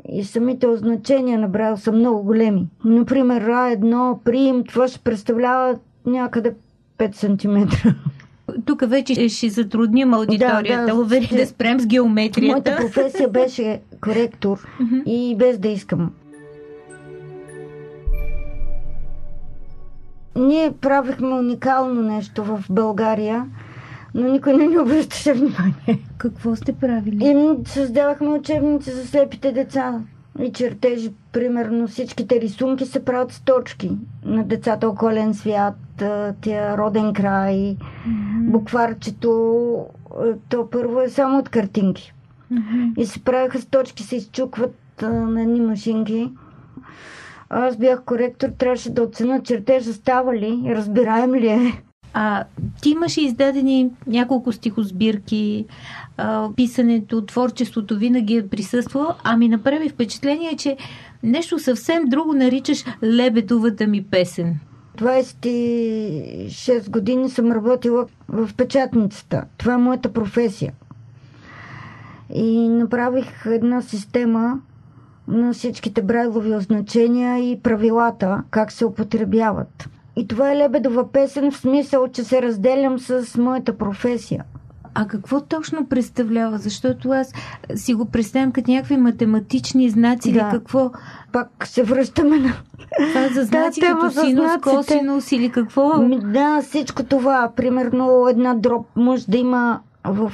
И 0.09 0.25
самите 0.25 0.67
означения 0.67 1.39
на 1.39 1.49
Брайл 1.49 1.77
са 1.77 1.93
много 1.93 2.23
големи. 2.23 2.67
Например, 2.85 3.43
А1, 3.43 4.19
прием, 4.25 4.65
това 4.65 4.89
ще 4.89 4.99
представлява 4.99 5.79
някъде 6.07 6.55
5 6.99 7.15
см. 7.15 7.89
Тук 8.65 8.89
вече 8.89 9.29
ще 9.29 9.49
затрудним 9.49 10.15
аудиторията. 10.15 10.81
Да, 10.81 10.87
да, 10.87 10.95
Увери 10.95 11.29
да 11.37 11.47
спрем 11.47 11.81
с 11.81 11.87
геометрията. 11.87 12.71
Моята 12.71 12.77
професия 12.77 13.29
беше 13.29 13.81
коректор 14.01 14.67
и 15.07 15.37
без 15.39 15.59
да 15.59 15.69
искам. 15.69 16.11
Ние 20.37 20.73
правихме 20.81 21.35
уникално 21.35 22.03
нещо 22.03 22.45
в 22.45 22.65
България, 22.71 23.47
но 24.15 24.29
никой 24.29 24.57
не 24.57 24.67
ни 24.67 24.79
обръщаше 24.79 25.33
внимание. 25.33 26.05
Какво 26.19 26.57
сте 26.57 26.73
правили? 26.73 27.25
И 27.25 27.69
създавахме 27.69 28.29
учебници 28.29 28.91
за 28.91 29.07
слепите 29.07 29.53
деца 29.53 30.01
и 30.41 30.53
чертежи. 30.53 31.13
Примерно 31.33 31.89
всичките 31.89 32.41
рисунки 32.41 32.87
се 32.87 33.05
правят 33.05 33.33
с 33.33 33.41
точки 33.41 33.91
на 34.25 34.45
децата 34.45 34.89
околен 34.89 35.35
свят, 35.35 35.75
тия 36.41 36.79
роден 36.79 37.13
край, 37.13 37.57
mm-hmm. 37.57 38.51
букварчето. 38.51 39.87
То 40.49 40.71
първо 40.71 41.01
е 41.01 41.09
само 41.09 41.39
от 41.39 41.49
картинки. 41.49 42.15
Mm-hmm. 42.53 42.99
И 42.99 43.07
се 43.07 43.25
правяха 43.25 43.61
с 43.61 43.67
точки, 43.67 44.03
се 44.03 44.17
изчукват 44.17 44.75
на 45.03 45.43
едни 45.43 45.61
машинки. 45.61 46.31
Аз 47.51 47.77
бях 47.77 48.03
коректор, 48.05 48.49
трябваше 48.49 48.91
да 48.91 49.03
оценя 49.03 49.43
чертежа 49.43 49.93
става 49.93 50.37
ли, 50.37 50.63
разбираем 50.67 51.35
ли 51.35 51.49
е. 51.49 51.83
А 52.15 52.45
ти 52.83 52.91
имаш 52.91 53.17
издадени 53.17 53.91
няколко 54.07 54.53
стихосбирки, 54.53 55.67
а, 56.17 56.49
писането, 56.57 57.27
творчеството 57.27 57.97
винаги 57.99 58.37
е 58.37 58.49
присъствало, 58.49 59.09
а 59.25 59.37
ми 59.37 59.49
направи 59.49 59.89
впечатление, 59.89 60.57
че 60.57 60.77
нещо 61.23 61.59
съвсем 61.59 62.03
друго 62.07 62.33
наричаш 62.33 62.85
лебедовата 63.03 63.87
ми 63.87 64.05
песен. 64.05 64.59
26 64.99 66.91
години 66.91 67.31
съм 67.31 67.53
работила 67.53 68.07
в 68.29 68.51
печатницата. 68.57 69.45
Това 69.59 69.75
е 69.75 69.79
моята 69.79 70.13
професия. 70.13 70.73
И 72.35 72.69
направих 72.69 73.47
една 73.47 73.83
система 73.83 74.61
на 75.29 75.53
всичките 75.53 76.03
брайлови 76.03 76.55
означения 76.55 77.53
и 77.53 77.61
правилата, 77.63 78.43
как 78.51 78.73
се 78.73 78.85
употребяват. 78.85 79.89
И 80.17 80.27
това 80.29 80.53
е 80.53 80.57
лебедова 80.57 81.13
песен 81.13 81.51
в 81.51 81.57
смисъл, 81.57 82.09
че 82.09 82.25
се 82.25 82.43
разделям 82.43 82.99
с 82.99 83.39
моята 83.39 83.79
професия. 83.79 84.45
А 84.95 85.07
какво 85.07 85.41
точно 85.41 85.87
представлява? 85.87 86.59
Защото 86.59 87.11
аз 87.11 87.33
си 87.75 87.95
го 87.95 88.05
представям 88.05 88.53
като 88.53 88.71
някакви 88.71 88.97
математични 88.97 89.91
знаци 89.91 90.33
да. 90.33 90.39
или 90.39 90.47
какво. 90.51 90.91
Пак 91.33 91.67
се 91.67 91.83
връщаме 91.83 92.39
на... 92.39 92.53
Това 93.09 93.29
за 93.29 93.43
знаци 93.45 93.81
да, 93.81 93.87
като 93.87 94.11
синус, 94.11 94.51
косинус 94.63 95.33
или 95.33 95.51
какво? 95.51 95.93
Да, 96.09 96.63
всичко 96.63 97.03
това. 97.03 97.53
Примерно 97.57 98.29
една 98.29 98.55
дроп 98.55 98.87
може 98.97 99.27
да 99.27 99.39
има 99.39 99.81
в 100.05 100.33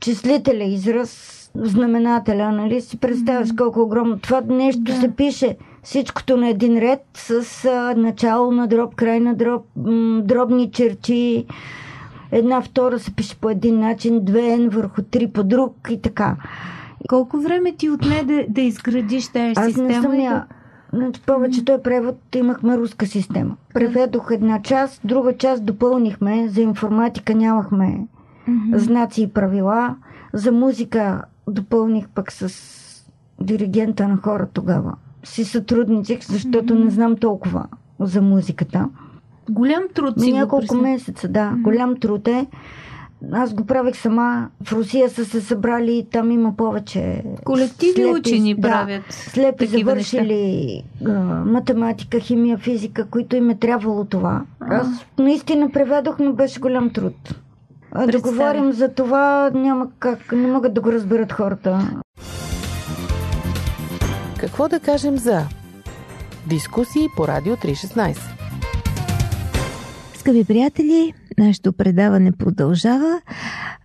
числителя 0.00 0.64
израз 0.64 1.50
знаменателя, 1.54 2.52
нали? 2.52 2.80
Си 2.80 2.96
представяш 2.96 3.48
mm-hmm. 3.48 3.58
колко 3.58 3.80
огромно. 3.80 4.18
Това 4.18 4.42
нещо 4.48 4.80
да. 4.80 5.00
се 5.00 5.10
пише 5.10 5.56
всичкото 5.82 6.36
на 6.36 6.48
един 6.48 6.78
ред 6.78 7.02
с 7.14 7.64
а, 7.64 7.94
начало 7.96 8.52
на 8.52 8.66
дроб, 8.66 8.94
край 8.94 9.20
на 9.20 9.34
дроб, 9.34 9.66
м- 9.76 10.22
дробни 10.24 10.70
черти. 10.70 11.46
Една 12.32 12.60
втора 12.62 12.98
се 12.98 13.14
пише 13.14 13.40
по 13.40 13.50
един 13.50 13.80
начин, 13.80 14.24
две 14.24 14.40
N 14.40 14.68
върху 14.68 15.02
три 15.02 15.26
по 15.26 15.44
друг 15.44 15.88
и 15.90 16.02
така. 16.02 16.36
Колко 17.08 17.40
време 17.40 17.72
ти 17.72 17.90
отне 17.90 18.22
да, 18.24 18.44
да 18.48 18.60
изградиш 18.60 19.28
тази 19.28 19.54
Аз 19.56 19.66
система? 19.66 19.88
Аз 19.88 19.94
не 19.94 20.02
съм 20.02 20.20
я. 20.20 20.46
Значи, 20.92 21.20
повечето 21.26 21.72
е 21.72 21.82
превод, 21.82 22.16
имахме 22.34 22.78
руска 22.78 23.06
система. 23.06 23.56
Преведох 23.74 24.30
една 24.30 24.62
част, 24.62 25.00
друга 25.04 25.36
част 25.36 25.64
допълнихме. 25.64 26.48
За 26.48 26.60
информатика 26.60 27.34
нямахме 27.34 28.06
mm-hmm. 28.48 28.76
знаци 28.76 29.22
и 29.22 29.32
правила. 29.32 29.96
За 30.32 30.52
музика 30.52 31.22
допълних 31.48 32.08
пък 32.08 32.32
с 32.32 32.50
диригента 33.40 34.08
на 34.08 34.16
хора 34.16 34.48
тогава. 34.52 34.94
Си 35.24 35.44
сътрудничих, 35.44 36.26
защото 36.26 36.74
mm-hmm. 36.74 36.84
не 36.84 36.90
знам 36.90 37.16
толкова 37.16 37.66
за 38.00 38.22
музиката. 38.22 38.88
Голям 39.50 39.82
труд 39.94 40.20
си 40.20 40.32
Няколко 40.32 40.74
го 40.74 40.82
месеца, 40.82 41.28
да. 41.28 41.40
Mm-hmm. 41.40 41.62
Голям 41.62 41.96
труд 41.96 42.28
е. 42.28 42.46
Аз 43.32 43.54
го 43.54 43.66
правих 43.66 43.96
сама. 43.96 44.48
В 44.64 44.72
Русия 44.72 45.10
са 45.10 45.24
се 45.24 45.40
събрали, 45.40 46.06
там 46.12 46.30
има 46.30 46.56
повече. 46.56 47.24
Колективи 47.44 47.92
слепи, 47.92 48.18
учени 48.18 48.54
да, 48.54 48.60
правят. 48.60 49.02
Слепи 49.10 49.66
завършили 49.66 50.82
а, 51.06 51.10
математика, 51.44 52.20
химия, 52.20 52.58
физика, 52.58 53.06
които 53.06 53.36
им 53.36 53.50
е 53.50 53.58
трябвало 53.58 54.04
това. 54.04 54.42
Аз 54.60 54.86
наистина 55.18 55.70
преведох, 55.70 56.18
но 56.18 56.32
беше 56.32 56.60
голям 56.60 56.90
труд. 56.90 57.34
А 57.92 58.06
да 58.06 58.20
говорим 58.20 58.72
за 58.72 58.88
това 58.88 59.50
няма 59.54 59.86
как, 59.98 60.32
не 60.32 60.46
могат 60.46 60.74
да 60.74 60.80
го 60.80 60.92
разберат 60.92 61.32
хората. 61.32 61.90
Какво 64.40 64.68
да 64.68 64.80
кажем 64.80 65.18
за 65.18 65.46
дискусии 66.48 67.06
по 67.16 67.28
Радио 67.28 67.56
316? 67.56 68.16
Скъпи 70.14 70.44
приятели, 70.44 71.12
нашето 71.38 71.72
предаване 71.72 72.32
продължава 72.32 73.20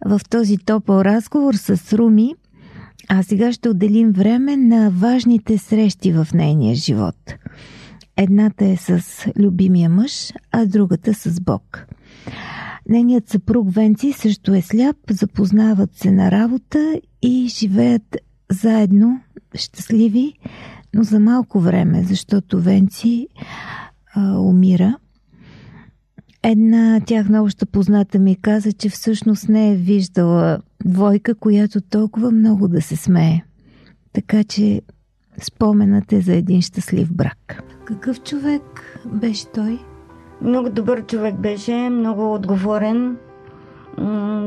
в 0.05 0.21
този 0.29 0.57
топъл 0.57 1.01
разговор 1.01 1.53
с 1.53 1.93
Руми. 1.93 2.35
А 3.09 3.23
сега 3.23 3.51
ще 3.51 3.69
отделим 3.69 4.11
време 4.11 4.57
на 4.57 4.89
важните 4.89 5.57
срещи 5.57 6.11
в 6.11 6.27
нейния 6.33 6.75
живот. 6.75 7.33
Едната 8.17 8.65
е 8.65 8.77
с 8.77 9.25
любимия 9.39 9.89
мъж, 9.89 10.33
а 10.51 10.65
другата 10.65 11.13
с 11.13 11.41
Бог. 11.41 11.87
Нейният 12.89 13.29
съпруг 13.29 13.73
Венци 13.73 14.11
също 14.11 14.53
е 14.53 14.61
сляп, 14.61 14.97
запознават 15.09 15.95
се 15.95 16.11
на 16.11 16.31
работа 16.31 17.01
и 17.21 17.47
живеят 17.47 18.17
заедно, 18.51 19.21
щастливи, 19.57 20.33
но 20.93 21.03
за 21.03 21.19
малко 21.19 21.59
време, 21.59 22.03
защото 22.03 22.59
Венци 22.59 23.27
а, 24.15 24.39
умира. 24.39 24.97
Една 26.43 26.99
тяхна 27.05 27.43
обща 27.43 27.65
позната 27.65 28.19
ми 28.19 28.35
каза, 28.41 28.73
че 28.73 28.89
всъщност 28.89 29.49
не 29.49 29.71
е 29.71 29.75
виждала 29.75 30.59
двойка, 30.85 31.35
която 31.35 31.81
толкова 31.81 32.31
много 32.31 32.67
да 32.67 32.81
се 32.81 32.95
смее. 32.95 33.41
Така 34.13 34.43
че 34.43 34.81
споменът 35.41 36.13
е 36.13 36.21
за 36.21 36.33
един 36.33 36.61
щастлив 36.61 37.13
брак. 37.13 37.63
Какъв 37.85 38.23
човек 38.23 38.61
беше 39.13 39.45
той? 39.45 39.79
Много 40.41 40.69
добър 40.69 41.05
човек 41.05 41.35
беше, 41.35 41.89
много 41.89 42.33
отговорен. 42.33 43.17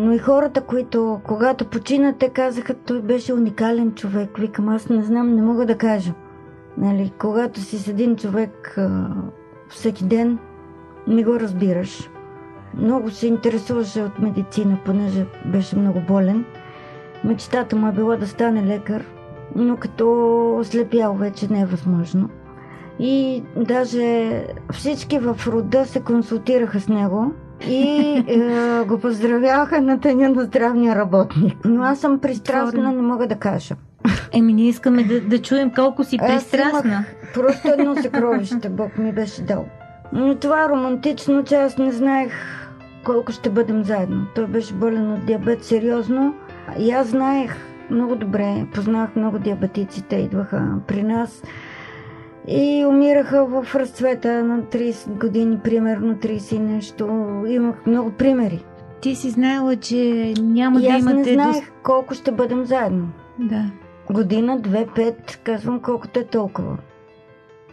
Но 0.08 0.14
и 0.14 0.18
хората, 0.18 0.60
които 0.60 1.20
когато 1.24 1.64
почина, 1.64 2.12
те 2.12 2.28
казаха, 2.28 2.74
той 2.74 3.00
беше 3.02 3.32
уникален 3.32 3.94
човек. 3.94 4.38
Викам, 4.38 4.68
аз 4.68 4.88
не 4.88 5.02
знам, 5.02 5.34
не 5.34 5.42
мога 5.42 5.66
да 5.66 5.78
кажа. 5.78 6.12
Нали, 6.78 7.12
когато 7.18 7.60
си 7.60 7.78
с 7.78 7.88
един 7.88 8.16
човек 8.16 8.78
всеки 9.68 10.04
ден, 10.04 10.38
не 11.06 11.24
го 11.24 11.40
разбираш. 11.40 12.10
Много 12.74 13.10
се 13.10 13.26
интересуваше 13.26 14.02
от 14.02 14.18
медицина, 14.18 14.78
понеже 14.84 15.26
беше 15.46 15.76
много 15.76 16.00
болен. 16.08 16.44
Мечтата 17.24 17.76
му 17.76 17.88
е 17.88 17.92
била 17.92 18.16
да 18.16 18.26
стане 18.26 18.66
лекар, 18.66 19.04
но 19.56 19.76
като 19.76 20.56
ослепял 20.60 21.14
вече 21.14 21.52
не 21.52 21.60
е 21.60 21.66
възможно. 21.66 22.28
И 22.98 23.42
даже 23.56 24.46
всички 24.72 25.18
в 25.18 25.36
рода 25.46 25.86
се 25.86 26.00
консултираха 26.00 26.80
с 26.80 26.88
него 26.88 27.32
и 27.66 28.24
е, 28.28 28.84
го 28.84 28.98
поздравяха 28.98 29.80
на 29.80 29.96
деня 29.96 30.28
на 30.28 30.44
здравния 30.44 30.96
работник. 30.96 31.56
Но 31.64 31.82
аз 31.82 32.00
съм 32.00 32.18
пристрастна, 32.18 32.92
не 32.92 33.02
мога 33.02 33.26
да 33.26 33.34
кажа. 33.34 33.74
Еми, 34.32 34.52
ние 34.52 34.68
искаме 34.68 35.04
да, 35.04 35.20
да 35.20 35.42
чуем 35.42 35.70
колко 35.70 36.04
си 36.04 36.18
пристрастна. 36.18 37.04
просто 37.34 37.68
едно 37.68 37.96
съкровище 37.96 38.68
Бог 38.68 38.98
ми 38.98 39.12
беше 39.12 39.42
дал. 39.42 39.66
Но 40.12 40.34
това 40.34 40.64
е 40.64 40.68
романтично, 40.68 41.44
че 41.44 41.54
аз 41.54 41.78
не 41.78 41.92
знаех 41.92 42.32
колко 43.04 43.32
ще 43.32 43.50
бъдем 43.50 43.84
заедно. 43.84 44.26
Той 44.34 44.46
беше 44.46 44.74
болен 44.74 45.12
от 45.12 45.26
диабет 45.26 45.64
сериозно. 45.64 46.34
И 46.78 46.90
аз 46.90 47.08
знаех 47.08 47.56
много 47.90 48.16
добре, 48.16 48.66
познах 48.74 49.16
много 49.16 49.38
диабетици, 49.38 50.02
те 50.02 50.16
идваха 50.16 50.74
при 50.86 51.02
нас 51.02 51.42
и 52.50 52.86
умираха 52.86 53.46
в 53.46 53.74
разцвета 53.74 54.44
на 54.44 54.62
30 54.62 55.20
години, 55.20 55.58
примерно 55.64 56.14
30 56.14 56.58
нещо. 56.58 57.06
Имах 57.48 57.86
много 57.86 58.10
примери. 58.10 58.64
Ти 59.00 59.14
си 59.14 59.30
знаела, 59.30 59.76
че 59.76 60.34
няма 60.40 60.80
и 60.80 60.82
да 60.82 60.88
аз 60.88 61.02
имате... 61.02 61.16
не 61.16 61.24
знаех 61.32 61.70
колко 61.82 62.14
ще 62.14 62.32
бъдем 62.32 62.64
заедно. 62.64 63.08
Да. 63.38 63.64
Година, 64.10 64.60
две, 64.60 64.86
пет, 64.94 65.40
казвам 65.44 65.80
колкото 65.80 66.20
е 66.20 66.24
толкова. 66.24 66.76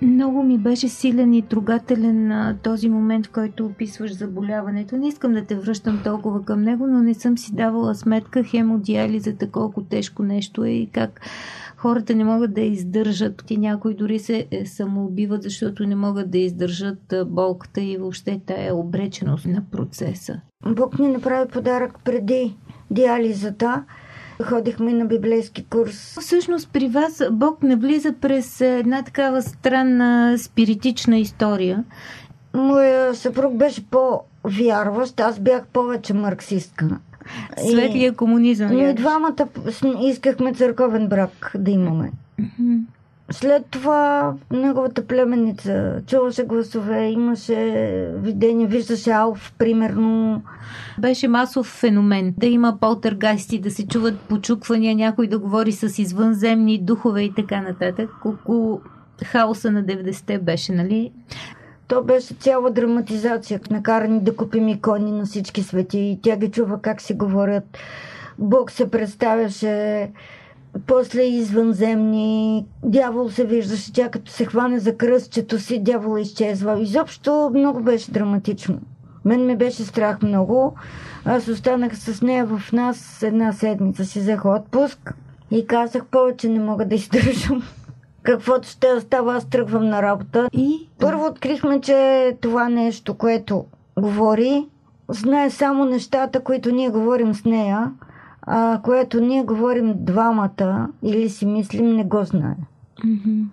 Много 0.01 0.43
ми 0.43 0.57
беше 0.57 0.89
силен 0.89 1.33
и 1.33 1.41
трогателен 1.41 2.31
а, 2.31 2.57
този 2.63 2.89
момент, 2.89 3.27
в 3.27 3.31
който 3.31 3.65
описваш 3.65 4.17
заболяването. 4.17 4.97
Не 4.97 5.07
искам 5.07 5.33
да 5.33 5.45
те 5.45 5.55
връщам 5.55 6.01
толкова 6.03 6.45
към 6.45 6.61
него, 6.61 6.87
но 6.87 6.99
не 6.99 7.13
съм 7.13 7.37
си 7.37 7.55
давала 7.55 7.95
сметка 7.95 8.43
хемодиализата 8.43 9.51
колко 9.51 9.83
тежко 9.83 10.23
нещо 10.23 10.63
е 10.63 10.69
и 10.69 10.89
как 10.89 11.21
хората 11.77 12.15
не 12.15 12.23
могат 12.23 12.53
да 12.53 12.61
издържат. 12.61 13.43
И 13.49 13.57
някои 13.57 13.93
дори 13.93 14.19
се 14.19 14.47
е, 14.51 14.65
самоубиват, 14.65 15.43
защото 15.43 15.85
не 15.85 15.95
могат 15.95 16.31
да 16.31 16.37
издържат 16.37 17.13
болката 17.27 17.81
и 17.81 17.97
въобще 17.97 18.41
тая 18.45 18.75
обреченост 18.75 19.45
на 19.45 19.63
процеса. 19.71 20.41
Бог 20.75 20.99
ни 20.99 21.07
направи 21.07 21.49
подарък 21.51 21.99
преди 22.03 22.57
диализата. 22.91 23.83
Ходихме 24.43 24.93
на 24.93 25.05
библейски 25.05 25.65
курс. 25.65 26.17
Всъщност 26.21 26.69
при 26.73 26.87
вас 26.87 27.23
Бог 27.31 27.63
не 27.63 27.75
влиза 27.75 28.13
през 28.21 28.61
една 28.61 29.03
такава 29.03 29.41
странна 29.41 30.37
спиритична 30.37 31.17
история. 31.17 31.83
Моя 32.53 33.15
съпруг 33.15 33.53
беше 33.53 33.85
по-вярващ, 33.89 35.19
аз 35.19 35.39
бях 35.39 35.65
повече 35.67 36.13
марксистка. 36.13 36.99
Светлия 37.69 38.15
комунизъм. 38.15 38.71
Ние 38.71 38.93
двамата 38.93 39.47
искахме 40.03 40.53
църковен 40.53 41.07
брак 41.07 41.51
да 41.55 41.71
имаме. 41.71 42.11
След 43.31 43.65
това 43.65 44.33
неговата 44.51 45.07
племеница 45.07 46.01
чуваше 46.07 46.45
гласове, 46.45 47.07
имаше 47.07 48.11
видение, 48.15 48.67
виждаше 48.67 49.11
Алф, 49.11 49.53
примерно. 49.57 50.41
Беше 50.99 51.27
масов 51.27 51.65
феномен. 51.65 52.33
Да 52.37 52.47
има 52.47 52.77
полтергайсти, 52.81 53.59
да 53.59 53.71
се 53.71 53.87
чуват 53.87 54.19
почуквания, 54.19 54.95
някой 54.95 55.27
да 55.27 55.39
говори 55.39 55.71
с 55.71 56.01
извънземни 56.01 56.81
духове 56.81 57.21
и 57.21 57.33
така 57.33 57.61
нататък. 57.61 58.09
Колко 58.21 58.81
хаоса 59.23 59.71
на 59.71 59.83
90-те 59.83 60.39
беше, 60.39 60.71
нали? 60.71 61.11
То 61.87 62.03
беше 62.03 62.33
цяла 62.33 62.71
драматизация. 62.71 63.59
Накарани 63.71 64.19
да 64.19 64.35
купим 64.35 64.67
икони 64.67 65.11
на 65.11 65.25
всички 65.25 65.63
свети. 65.63 65.99
И 65.99 66.19
тя 66.21 66.37
ги 66.37 66.51
чува 66.51 66.81
как 66.81 67.01
си 67.01 67.13
говорят. 67.13 67.77
Бог 68.39 68.71
се 68.71 68.91
представяше 68.91 70.11
после 70.87 71.21
извънземни. 71.21 72.65
Дявол 72.83 73.29
се 73.29 73.45
виждаше, 73.45 73.93
тя 73.93 74.09
като 74.09 74.31
се 74.31 74.45
хване 74.45 74.79
за 74.79 74.95
кръстчето 74.95 75.59
си, 75.59 75.83
дявол 75.83 76.17
изчезва. 76.17 76.79
Изобщо 76.79 77.51
много 77.53 77.81
беше 77.81 78.11
драматично. 78.11 78.79
Мен 79.25 79.45
ме 79.45 79.55
беше 79.55 79.83
страх 79.83 80.21
много. 80.21 80.75
Аз 81.25 81.47
останах 81.47 81.97
с 81.97 82.21
нея 82.21 82.45
в 82.45 82.71
нас 82.73 83.23
една 83.23 83.53
седмица. 83.53 84.05
Си 84.05 84.19
взех 84.19 84.45
отпуск 84.45 85.13
и 85.51 85.67
казах, 85.67 86.05
повече 86.05 86.49
не 86.49 86.59
мога 86.59 86.85
да 86.85 86.95
издържам. 86.95 87.63
Каквото 88.23 88.67
ще 88.67 88.99
става, 88.99 89.35
аз 89.35 89.49
тръгвам 89.49 89.85
на 89.89 90.01
работа. 90.01 90.49
И? 90.53 90.89
Първо 90.99 91.25
открихме, 91.25 91.81
че 91.81 92.31
това 92.41 92.69
нещо, 92.69 93.13
което 93.13 93.65
говори, 93.99 94.65
знае 95.09 95.49
само 95.49 95.85
нещата, 95.85 96.39
които 96.39 96.71
ние 96.71 96.89
говорим 96.89 97.33
с 97.33 97.45
нея, 97.45 97.91
а 98.45 98.79
което 98.83 99.21
ние 99.21 99.43
говорим 99.43 99.93
двамата 99.97 100.87
или 101.03 101.29
си 101.29 101.45
мислим, 101.45 101.95
не 101.95 102.03
го 102.03 102.23
знае. 102.23 102.55
Mm-hmm. 103.05 103.45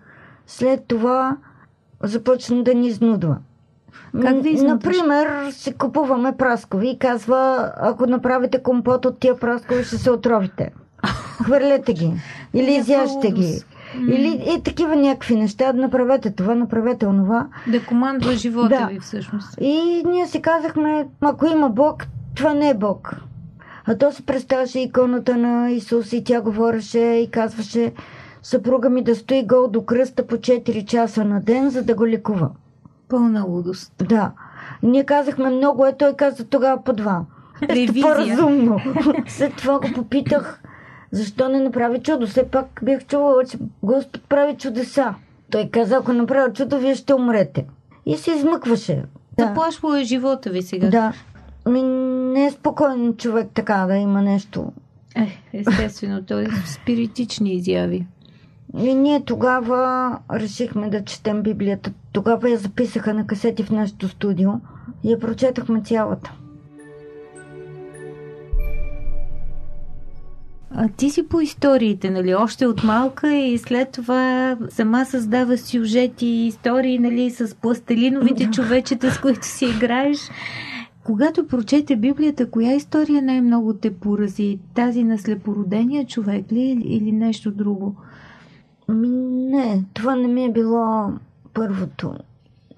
След 0.47 0.85
това 0.87 1.37
започна 2.03 2.63
да 2.63 2.75
ни 2.75 2.87
изнудва. 2.87 3.37
Как 4.23 4.43
ви 4.43 4.51
изнудваш? 4.51 4.97
Например, 4.97 5.51
си 5.51 5.75
купуваме 5.75 6.37
праскови 6.37 6.89
и 6.89 6.99
казва, 6.99 7.73
ако 7.77 8.07
направите 8.07 8.63
компот 8.63 9.05
от 9.05 9.19
тия 9.19 9.37
праскови, 9.37 9.85
ще 9.85 9.99
се 9.99 10.11
отровите. 10.11 10.73
Хвърлете 11.43 11.93
ги. 11.93 12.13
Или 12.55 12.75
изяжте 12.75 13.31
ги. 13.31 13.63
Или 13.99 14.45
и 14.57 14.63
такива 14.63 14.97
някакви 14.97 15.37
неща. 15.37 15.73
Направете 15.73 16.31
това, 16.31 16.55
направете 16.55 17.07
онова. 17.07 17.47
Да 17.67 17.87
командва 17.87 18.33
живота 18.33 18.69
Да. 18.69 18.87
ви 18.87 19.01
всъщност. 19.01 19.59
И 19.61 20.03
ние 20.07 20.27
си 20.27 20.43
казахме, 20.43 21.07
ако 21.21 21.47
има 21.47 21.69
Бог, 21.69 22.07
това 22.35 22.55
не 22.55 22.69
е 22.69 22.75
Бог. 22.75 23.17
А 23.85 23.99
то 23.99 24.13
се 24.13 24.27
представяше 24.27 24.81
иконата 24.81 25.37
на 25.37 25.71
Исус 25.71 26.13
и 26.13 26.25
тя 26.25 26.41
говореше 26.41 26.99
и 26.99 27.31
казваше 27.31 27.93
съпруга 28.43 28.91
ми 28.91 29.05
да 29.05 29.17
стои 29.17 29.47
гол 29.47 29.69
до 29.69 29.85
кръста 29.85 30.27
по 30.27 30.37
4 30.37 30.85
часа 30.85 31.25
на 31.25 31.41
ден, 31.41 31.71
за 31.71 31.83
да 31.83 31.95
го 31.95 32.07
лекува. 32.07 32.51
Пълна 33.09 33.45
лудост. 33.45 33.93
Да. 34.09 34.33
Ние 34.83 35.05
казахме 35.05 35.51
много, 35.51 35.87
е 35.87 35.97
той 35.97 36.15
каза 36.15 36.45
тогава 36.45 36.85
по 36.85 36.93
два. 36.93 37.25
Ревизия. 37.63 38.03
по-разумно. 38.03 38.81
След 39.27 39.57
това 39.57 39.79
го 39.79 39.89
попитах, 39.95 40.63
защо 41.11 41.49
не 41.49 41.61
направи 41.61 42.03
чудо. 42.03 42.27
Все 42.27 42.49
пак 42.49 42.81
бях 42.83 43.05
чувала, 43.05 43.45
че 43.45 43.59
Господ 43.83 44.23
прави 44.29 44.57
чудеса. 44.57 45.15
Той 45.51 45.69
каза, 45.73 45.97
ако 45.97 46.13
направя 46.13 46.53
чудо, 46.53 46.79
вие 46.79 46.95
ще 46.95 47.15
умрете. 47.15 47.67
И 48.07 48.17
се 48.17 48.31
измъкваше. 48.31 49.05
Заплашвало 49.39 49.95
е 49.95 50.05
живота 50.05 50.51
ви 50.51 50.63
сега. 50.63 50.89
Да. 50.89 51.13
Ми, 51.69 51.83
не 52.33 52.47
е 52.47 52.51
спокоен 52.51 53.15
човек 53.17 53.49
така 53.55 53.87
да 53.87 53.97
има 53.97 54.23
нещо. 54.23 54.73
Е, 55.17 55.39
естествено, 55.53 56.23
той 56.23 56.43
е 56.43 56.49
спиритични 56.67 57.55
изяви. 57.55 58.07
И 58.79 58.95
ние 58.95 59.25
тогава 59.25 60.19
решихме 60.33 60.91
да 60.91 61.05
четем 61.05 61.43
Библията. 61.43 61.93
Тогава 62.13 62.51
я 62.51 62.59
записаха 62.59 63.15
на 63.15 63.27
касети 63.27 63.63
в 63.63 63.71
нашето 63.71 64.09
студио 64.09 64.51
и 65.05 65.13
я 65.13 65.19
прочетахме 65.19 65.83
цялата. 65.83 66.33
А 70.75 70.89
ти 70.97 71.11
си 71.11 71.29
по 71.29 71.41
историите, 71.41 72.11
нали? 72.11 72.35
Още 72.35 72.67
от 72.67 72.85
малка 72.85 73.35
и 73.35 73.59
след 73.59 73.91
това 73.91 74.57
сама 74.71 75.05
създава 75.05 75.59
сюжети 75.59 76.27
и 76.27 76.47
истории, 76.47 76.99
нали? 76.99 77.31
С 77.31 77.55
пластелиновите 77.55 78.51
човечета, 78.51 79.11
с 79.11 79.21
които 79.21 79.47
си 79.47 79.65
играеш. 79.65 80.19
Когато 81.05 81.47
прочете 81.47 81.97
Библията, 81.97 82.51
коя 82.51 82.73
история 82.73 83.23
най-много 83.23 83.75
те 83.75 83.95
порази? 83.95 84.59
Тази 84.75 85.05
на 85.05 85.19
слепородения 85.19 86.07
човек 86.07 86.53
ли 86.53 86.83
или 86.85 87.13
нещо 87.13 87.51
друго? 87.51 87.95
Не, 88.89 89.85
това 89.95 90.17
не 90.17 90.29
ми 90.29 90.45
е 90.45 90.53
било 90.53 91.11
първото. 91.55 92.15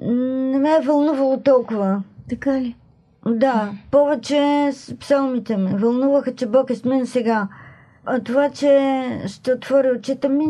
Не 0.03 0.59
ме 0.59 0.71
е 0.71 0.87
вълнувало 0.87 1.41
толкова. 1.41 2.03
Така 2.29 2.61
ли? 2.61 2.77
Да, 3.27 3.73
повече 3.91 4.71
с 4.73 4.97
псалмите 4.97 5.57
ме. 5.57 5.77
Вълнуваха, 5.77 6.35
че 6.35 6.47
Бог 6.47 6.71
е 6.71 6.75
с 6.75 6.85
мен 6.85 7.07
сега. 7.07 7.49
А 8.07 8.21
това, 8.21 8.51
че 8.51 9.23
ще 9.27 9.53
отворя 9.53 9.95
очите 9.99 10.29
ми, 10.29 10.47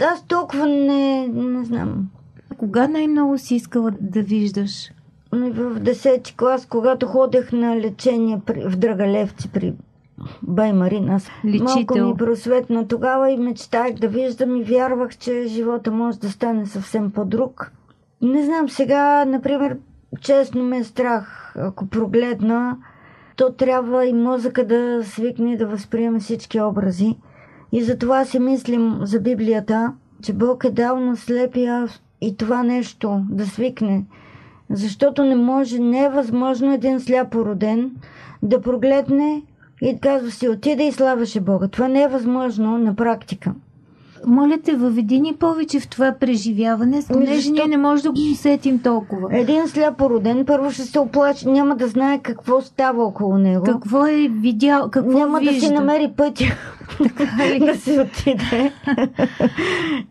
аз 0.00 0.26
толкова 0.26 0.66
не, 0.66 1.28
не 1.28 1.64
знам. 1.64 2.08
Кога 2.56 2.88
най-много 2.88 3.38
си 3.38 3.54
искала 3.54 3.92
да 4.00 4.22
виждаш? 4.22 4.90
Ми 5.34 5.50
В 5.50 5.80
10 5.80 6.36
клас, 6.36 6.66
когато 6.66 7.06
ходех 7.06 7.52
на 7.52 7.76
лечение 7.76 8.40
при, 8.46 8.68
в 8.68 8.76
Драгалевци 8.76 9.52
при 9.52 9.74
бай 10.42 10.72
Марина, 10.72 11.14
аз 11.14 11.30
малко 11.44 11.76
Лечител. 11.76 12.08
ми 12.08 12.16
просветна 12.16 12.88
тогава 12.88 13.30
и 13.30 13.36
мечтаях 13.36 13.94
да 13.94 14.08
виждам 14.08 14.56
и 14.56 14.62
вярвах, 14.62 15.16
че 15.16 15.46
живота 15.46 15.90
може 15.90 16.18
да 16.18 16.30
стане 16.30 16.66
съвсем 16.66 17.10
по-друг. 17.10 17.72
Не 18.22 18.44
знам, 18.44 18.68
сега, 18.68 19.24
например, 19.24 19.78
честно 20.20 20.64
ме 20.64 20.78
е 20.78 20.84
страх, 20.84 21.54
ако 21.58 21.86
прогледна, 21.86 22.76
то 23.36 23.52
трябва 23.52 24.06
и 24.06 24.12
мозъка 24.12 24.66
да 24.66 25.04
свикне 25.04 25.56
да 25.56 25.66
възприема 25.66 26.20
всички 26.20 26.60
образи. 26.60 27.16
И 27.72 27.82
затова 27.82 28.24
си 28.24 28.38
мислим 28.38 28.98
за 29.02 29.20
Библията, 29.20 29.92
че 30.22 30.32
Бог 30.32 30.64
е 30.64 30.70
дал 30.70 31.00
на 31.00 31.16
слепия 31.16 31.88
и 32.20 32.36
това 32.36 32.62
нещо 32.62 33.22
да 33.30 33.46
свикне. 33.46 34.04
Защото 34.70 35.24
не 35.24 35.36
може, 35.36 35.78
не 35.78 36.04
е 36.04 36.08
възможно 36.08 36.72
един 36.72 37.00
сляпо 37.00 37.44
роден 37.44 37.90
да 38.42 38.60
прогледне 38.60 39.42
и 39.82 39.98
казва 40.00 40.30
си 40.30 40.48
отида 40.48 40.82
и 40.82 40.92
славаше 40.92 41.40
Бога. 41.40 41.68
Това 41.68 41.88
не 41.88 42.02
е 42.02 42.08
възможно 42.08 42.78
на 42.78 42.94
практика. 42.94 43.52
Моля 44.26 44.58
те, 44.64 44.76
въведи 44.76 45.20
ни 45.20 45.34
повече 45.34 45.80
в 45.80 45.88
това 45.88 46.14
преживяване, 46.20 47.02
понеже 47.12 47.32
Ами 47.32 47.36
защо? 47.36 47.52
ние 47.52 47.66
не 47.66 47.76
можем 47.76 48.02
да 48.02 48.10
го 48.10 48.32
усетим 48.32 48.78
толкова. 48.78 49.28
Един 49.32 49.68
сляпо 49.68 50.10
роден 50.10 50.44
първо 50.46 50.70
ще 50.70 50.82
се 50.82 50.98
оплаче, 50.98 51.48
няма 51.48 51.76
да 51.76 51.88
знае 51.88 52.18
какво 52.18 52.60
става 52.60 53.04
около 53.04 53.38
него. 53.38 53.64
Какво 53.64 54.06
е 54.06 54.28
видял, 54.28 54.90
какво 54.90 55.18
няма 55.18 55.38
вижда? 55.38 55.54
да 55.54 55.60
си 55.60 55.72
намери 55.72 56.12
пътя 56.16 56.44
да 57.58 57.74
си 57.76 58.00
отиде. 58.00 58.72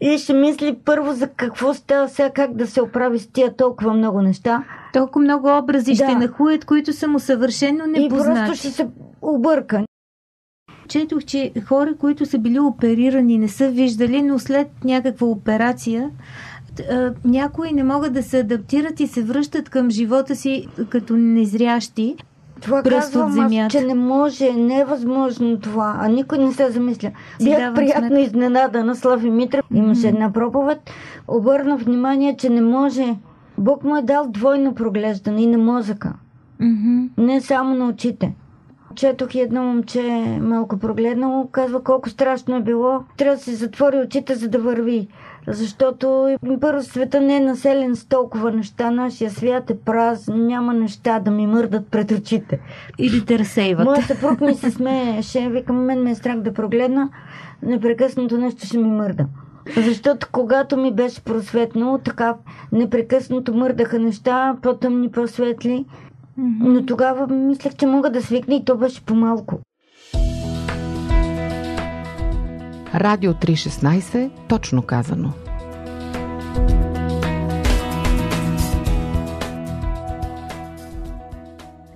и 0.02 0.18
ще 0.18 0.34
мисли 0.34 0.78
първо 0.86 1.14
за 1.14 1.28
какво 1.28 1.74
става 1.74 2.10
сега, 2.10 2.30
как 2.30 2.56
да 2.56 2.68
се 2.68 2.82
оправи 2.82 3.20
с 3.20 3.28
тия 3.28 3.56
толкова 3.56 3.94
много 3.94 4.22
неща. 4.22 4.64
Толкова 4.94 5.24
много 5.24 5.58
образи 5.58 5.92
Да. 5.92 5.96
ще 5.96 6.16
нахуят, 6.16 6.66
които 6.66 6.94
са 6.94 7.08
му 7.08 7.20
съвършено 7.20 7.84
И 7.86 8.10
просто 8.10 8.30
непознати. 8.30 8.58
ще 8.60 8.70
се 8.70 8.88
обърка. 9.22 9.84
Четох, 10.88 11.24
че 11.24 11.52
хора, 11.66 11.96
които 12.00 12.26
са 12.26 12.38
били 12.38 12.60
оперирани, 12.60 13.38
не 13.38 13.48
са 13.48 13.70
виждали, 13.70 14.22
но 14.22 14.40
след 14.40 14.68
някаква 14.84 15.28
операция 15.28 16.10
някои 17.26 17.72
не 17.72 17.84
могат 17.84 18.14
да 18.14 18.24
се 18.24 18.40
адаптират 18.40 19.00
и 19.00 19.08
се 19.08 19.24
връщат 19.24 19.70
към 19.70 19.90
живота 19.90 20.36
си 20.36 20.68
като 20.90 21.16
незрящи. 21.16 22.16
Това 22.64 22.84
пръст 22.84 23.14
казвам 23.14 23.24
от 23.24 23.30
аз, 23.30 23.36
земята. 23.36 23.78
че 23.78 23.86
не 23.86 23.94
може, 23.96 24.54
не 24.54 24.80
е 24.80 24.86
възможно 24.86 25.60
това, 25.60 25.96
а 26.00 26.08
никой 26.08 26.38
не 26.38 26.54
се 26.54 26.72
замисля. 26.72 27.12
Бях 27.44 27.74
приятно 27.74 28.08
сметка. 28.08 28.22
изненадана, 28.22 28.96
Слави 28.96 29.30
Митрев. 29.30 29.66
Имаше 29.74 30.08
една 30.08 30.34
проповед, 30.34 30.80
обърна 31.28 31.78
внимание, 31.78 32.36
че 32.38 32.50
не 32.50 32.62
може. 32.62 33.16
Бог 33.58 33.84
му 33.84 33.98
е 33.98 34.02
дал 34.02 34.28
двойно 34.30 34.76
проглеждане 34.76 35.42
и 35.42 35.48
на 35.48 35.58
мозъка, 35.58 36.14
не 37.18 37.42
само 37.42 37.76
на 37.76 37.88
очите. 37.88 38.34
Четох 38.96 39.36
и 39.36 39.40
едно 39.40 39.64
момче, 39.64 40.38
малко 40.42 40.78
прогледнало, 40.78 41.48
казва 41.48 41.84
колко 41.84 42.10
страшно 42.10 42.56
е 42.56 42.62
било. 42.62 43.04
Трябва 43.18 43.36
да 43.36 43.44
си 43.44 43.56
затвори 43.56 43.98
очите, 43.98 44.36
за 44.36 44.50
да 44.50 44.60
върви. 44.60 45.08
Защото 45.48 46.38
първо 46.62 46.84
света 46.84 47.22
не 47.22 47.38
е 47.38 47.40
населен 47.40 47.96
с 47.96 48.06
толкова 48.06 48.52
неща. 48.52 48.92
Нашия 48.92 49.32
свят 49.32 49.70
е 49.70 49.78
празен, 49.78 50.48
няма 50.48 50.74
неща 50.74 51.20
да 51.20 51.32
ми 51.32 51.48
мърдат 51.48 51.88
пред 51.88 52.12
очите. 52.12 52.60
И 52.98 53.10
да 53.10 53.26
те 53.26 53.40
разсейват. 53.40 53.86
Моят 53.86 54.06
съпруг 54.06 54.42
ми 54.42 54.56
се 54.56 54.72
смееше, 54.72 55.50
викам, 55.50 55.86
мен 55.86 56.04
ме 56.04 56.12
е 56.12 56.16
страх 56.16 56.40
да 56.40 56.54
прогледна, 56.54 57.10
непрекъснато 57.62 58.38
нещо 58.38 58.66
ще 58.66 58.78
ми 58.78 58.90
мърда. 58.90 59.26
Защото 59.78 60.28
когато 60.32 60.78
ми 60.78 60.94
беше 60.94 61.24
просветнало, 61.24 61.98
така 61.98 62.36
непрекъснато 62.72 63.54
мърдаха 63.54 64.00
неща, 64.00 64.56
по-тъмни, 64.62 65.12
по-светли. 65.12 65.86
Но 66.38 66.86
тогава 66.86 67.28
мислех, 67.28 67.76
че 67.76 67.86
мога 67.86 68.10
да 68.10 68.22
свикна 68.22 68.56
и 68.56 68.66
то 68.66 68.78
беше 68.78 69.06
по-малко. 69.06 69.60
Радио 72.96 73.34
316, 73.34 74.30
точно 74.48 74.82
казано. 74.82 75.34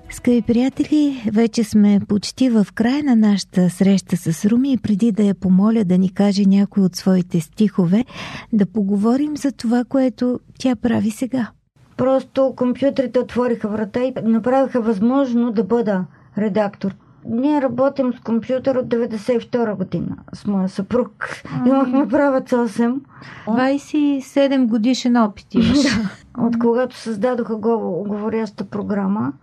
Скъпи 0.10 0.42
приятели, 0.42 1.24
вече 1.34 1.64
сме 1.64 2.00
почти 2.08 2.50
в 2.50 2.68
края 2.76 3.04
на 3.04 3.16
нашата 3.16 3.70
среща 3.70 4.18
с 4.18 4.46
Руми 4.46 4.74
и 4.74 4.78
преди 4.78 5.12
да 5.12 5.24
я 5.24 5.36
помоля 5.36 5.84
да 5.84 5.98
ни 5.98 6.14
каже 6.14 6.44
някой 6.48 6.84
от 6.84 6.96
своите 6.96 7.40
стихове, 7.40 8.06
да 8.54 8.66
поговорим 8.66 9.38
за 9.38 9.52
това, 9.52 9.84
което 9.90 10.40
тя 10.60 10.76
прави 10.76 11.12
сега. 11.12 11.48
Просто 11.98 12.54
компютрите 12.56 13.20
отвориха 13.20 13.68
врата 13.68 14.04
и 14.04 14.14
направиха 14.24 14.82
възможно 14.82 15.52
да 15.52 15.64
бъда 15.64 16.06
редактор. 16.38 16.96
Ние 17.30 17.62
работим 17.62 18.14
с 18.14 18.20
компютър 18.20 18.76
от 18.76 18.86
92 18.86 19.76
година 19.76 20.16
с 20.34 20.46
моя 20.46 20.70
съпруг. 20.70 21.28
Имахме 21.66 22.08
правец 22.08 22.52
8. 22.52 23.00
27 23.48 24.66
годишен 24.68 25.18
опит 25.18 25.54
имаш. 25.54 25.78
от 26.38 26.60
когато 26.60 26.96
създадоха 26.96 27.56
го- 27.56 28.06
говоряща 28.08 28.64
програма. 28.66 29.34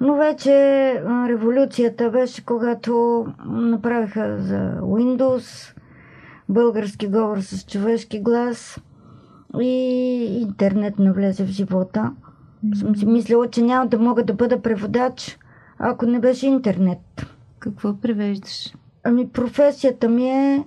Но 0.00 0.14
вече 0.14 0.50
революцията 1.28 2.10
беше 2.10 2.44
когато 2.44 3.26
направиха 3.46 4.36
за 4.40 4.56
Windows 4.82 5.74
български 6.48 7.06
говор 7.06 7.38
с 7.40 7.66
човешки 7.66 8.20
глас 8.20 8.80
и 9.60 9.72
интернет 10.42 10.98
навлезе 10.98 11.44
в 11.44 11.48
живота. 11.48 12.12
Съм 12.74 12.96
си 12.96 13.06
мислила, 13.06 13.50
че 13.50 13.62
няма 13.62 13.86
да 13.86 13.98
мога 13.98 14.24
да 14.24 14.34
бъда 14.34 14.62
преводач, 14.62 15.38
ако 15.78 16.06
не 16.06 16.18
беше 16.18 16.46
интернет. 16.46 17.26
Какво 17.58 17.96
превеждаш? 17.96 18.74
Ами 19.04 19.28
професията 19.28 20.08
ми 20.08 20.28
е 20.30 20.64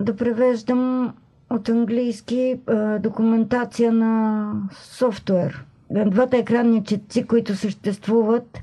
да 0.00 0.16
превеждам 0.16 1.12
от 1.50 1.68
английски 1.68 2.60
а, 2.66 2.98
документация 2.98 3.92
на 3.92 4.52
софтуер. 4.72 5.64
Двата 6.06 6.36
екранни 6.36 6.84
четци, 6.84 7.26
които 7.26 7.56
съществуват 7.56 8.60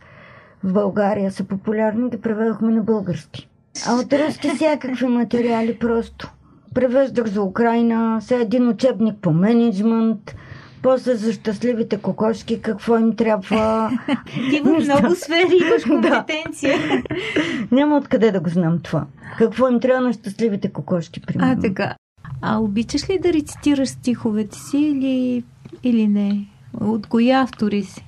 в 0.63 0.73
България, 0.73 1.31
са 1.31 1.43
популярни, 1.43 2.09
ги 2.09 2.21
преведохме 2.21 2.71
на 2.71 2.81
български. 2.81 3.49
А 3.88 3.95
от 3.95 4.13
руски 4.13 4.49
всякакви 4.55 5.07
материали 5.07 5.79
просто. 5.79 6.31
Превеждах 6.73 7.27
за 7.27 7.41
Украина, 7.41 8.17
сега 8.21 8.41
един 8.41 8.67
учебник 8.67 9.15
по 9.21 9.31
менеджмент, 9.31 10.35
после 10.82 11.15
за 11.15 11.34
щастливите 11.34 11.98
кокошки, 11.98 12.62
какво 12.62 12.98
им 12.98 13.15
трябва. 13.15 13.92
Ти 14.50 14.60
в 14.60 14.63
много 14.63 15.15
сфери 15.15 15.60
имаш 15.62 15.84
компетенция. 15.88 17.04
Няма 17.72 17.98
откъде 17.98 18.32
да 18.32 18.39
го 18.39 18.50
знам 18.50 18.80
това. 18.84 19.06
Какво 19.38 19.68
им 19.68 19.80
трябва 19.80 20.02
на 20.08 20.13
щастливите 20.13 20.70
кокошки, 20.70 21.22
примерно. 21.22 21.52
А, 21.52 21.62
така. 21.62 21.96
А 22.42 22.58
обичаш 22.58 23.10
ли 23.10 23.20
да 23.20 23.34
рецитираш 23.34 23.89
стиховете 23.89 24.58
си 24.58 24.78
или, 24.78 25.44
или 25.84 26.08
не? 26.08 26.48
От 26.80 27.08
кои 27.08 27.32
автори 27.32 27.84
си? 27.84 28.06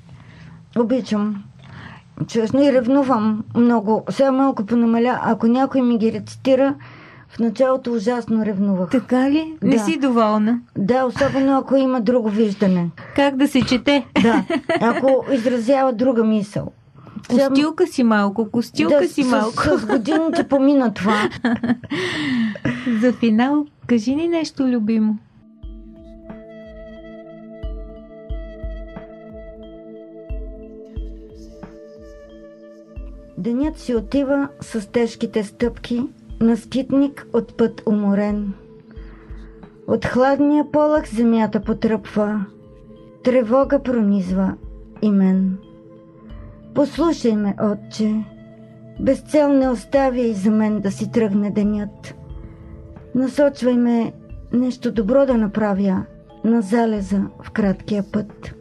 Обичам. 0.78 1.44
Честно 2.28 2.64
и 2.64 2.74
ревнувам 2.74 3.44
много. 3.56 4.06
Сега 4.10 4.32
малко 4.32 4.66
понамаля. 4.66 5.20
Ако 5.24 5.48
някой 5.48 5.82
ми 5.82 5.98
ги 5.98 6.14
рецитира, 6.14 6.76
в 7.32 7.40
началото 7.40 7.94
ужасно 7.94 8.46
ревнувах. 8.46 8.90
Така 8.90 9.32
ли? 9.32 9.54
Не 9.62 9.76
Да. 9.76 9.84
си 9.84 9.98
доволна. 9.98 10.60
Да, 10.78 11.06
особено 11.06 11.58
ако 11.58 11.76
има 11.76 12.02
друго 12.02 12.30
виждане. 12.30 12.90
Как 13.16 13.36
да 13.36 13.48
се 13.48 13.62
чете? 13.62 14.06
Да, 14.24 14.46
ако 14.82 15.26
изразява 15.32 15.94
друга 15.94 16.24
мисъл. 16.24 16.72
Костилка 17.30 17.88
си 17.88 18.04
малко, 18.04 18.52
костилка 18.52 19.00
да, 19.02 19.08
си 19.08 19.24
малко. 19.24 19.64
С, 19.64 19.78
с 19.80 19.86
годините 19.86 20.48
помина 20.48 20.94
това. 20.94 21.30
За 23.02 23.14
финал, 23.14 23.66
кажи 23.88 24.16
ни 24.16 24.28
нещо 24.28 24.64
любимо. 24.68 25.18
Денят 33.38 33.78
си 33.80 33.96
отива 33.96 34.48
с 34.62 34.88
тежките 34.92 35.44
стъпки 35.44 36.02
на 36.42 36.58
скитник 36.58 37.28
от 37.34 37.58
път 37.58 37.82
уморен. 37.86 38.54
От 39.88 40.06
хладния 40.06 40.72
полъх 40.72 41.16
земята 41.16 41.60
потръпва, 41.60 42.46
тревога 43.24 43.80
пронизва 43.84 44.54
и 45.02 45.12
мен. 45.12 45.58
Послушай 46.76 47.36
ме, 47.36 47.56
отче, 47.62 48.26
без 49.00 49.22
цел 49.22 49.54
не 49.54 49.70
оставяй 49.70 50.34
за 50.34 50.52
мен 50.52 50.80
да 50.80 50.92
си 50.92 51.12
тръгне 51.12 51.52
денят. 51.52 52.16
Насочвай 53.16 53.78
ме 53.78 54.14
нещо 54.54 54.92
добро 54.92 55.26
да 55.26 55.38
направя 55.38 56.06
на 56.44 56.62
залеза 56.62 57.22
в 57.44 57.52
краткия 57.52 58.04
път. 58.12 58.56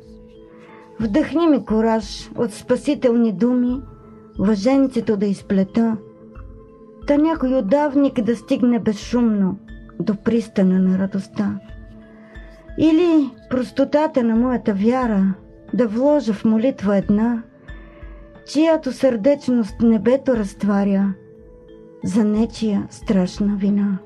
Вдъхни 1.00 1.46
ми 1.46 1.64
кораж 1.64 2.30
от 2.36 2.52
спасителни 2.52 3.32
думи, 3.32 3.80
въженцето 4.38 5.16
да 5.16 5.26
изплета, 5.26 5.96
та 7.11 7.16
някой 7.16 7.55
отдавник 7.55 8.23
да 8.23 8.37
стигне 8.37 8.79
безшумно 8.79 9.59
до 10.01 10.16
пристана 10.16 10.79
на 10.79 10.99
радостта. 10.99 11.59
Или 12.79 13.31
простотата 13.51 14.23
на 14.23 14.37
моята 14.37 14.75
вяра 14.75 15.35
да 15.75 15.88
вложа 15.88 16.33
в 16.33 16.44
молитва 16.44 16.96
една, 16.96 17.42
чиято 18.46 18.92
сърдечност 18.92 19.81
небето 19.81 20.37
разтваря 20.37 21.14
за 22.05 22.25
нечия 22.25 22.87
страшна 22.90 23.57
вина. 23.57 23.99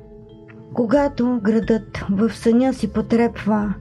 Когато 0.75 1.41
градът 1.43 2.05
в 2.11 2.31
съня 2.31 2.75
си 2.75 2.93
потрепва, 2.93 3.75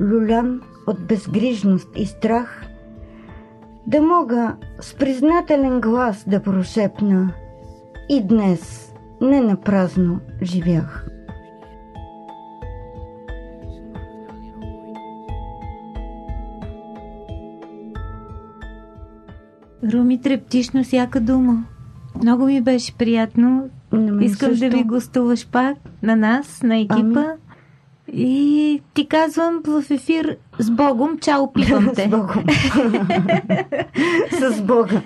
люлян 0.00 0.62
от 0.86 1.06
безгрижност 1.06 1.88
и 1.96 2.06
страх, 2.06 2.66
да 3.86 4.02
мога 4.02 4.56
с 4.80 4.94
признателен 4.94 5.80
глас 5.80 6.24
да 6.28 6.42
прошепна 6.42 7.32
и 8.10 8.20
днес 8.20 8.92
не 9.20 9.40
на 9.40 9.56
празно 9.56 10.20
живях. 10.42 11.06
Руми 19.92 20.20
трептиш 20.20 20.70
на 20.70 20.84
всяка 20.84 21.20
дума. 21.20 21.64
Много 22.22 22.44
ми 22.44 22.60
беше 22.60 22.94
приятно. 22.94 23.68
Искам 24.20 24.50
също. 24.50 24.70
да 24.70 24.76
ви 24.76 24.84
гостуваш 24.84 25.46
пак 25.46 25.76
на 26.02 26.16
нас, 26.16 26.62
на 26.62 26.78
екипа. 26.78 27.00
Ами. 27.00 27.26
И 28.12 28.82
ти 28.94 29.08
казвам 29.08 29.62
в 29.66 29.84
ефир 29.90 30.36
с 30.58 30.70
Богом, 30.70 31.18
чао, 31.18 31.52
пипам 31.52 31.90
те. 31.96 32.02
С 32.02 32.08
Богом. 32.08 32.44
С 34.32 34.62
Бога. 34.62 35.02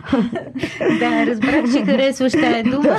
Да, 0.99 1.27
разбрах, 1.27 1.65
че 1.73 1.85
харесваш 1.85 2.33
тая 2.33 2.65
дума 2.65 2.97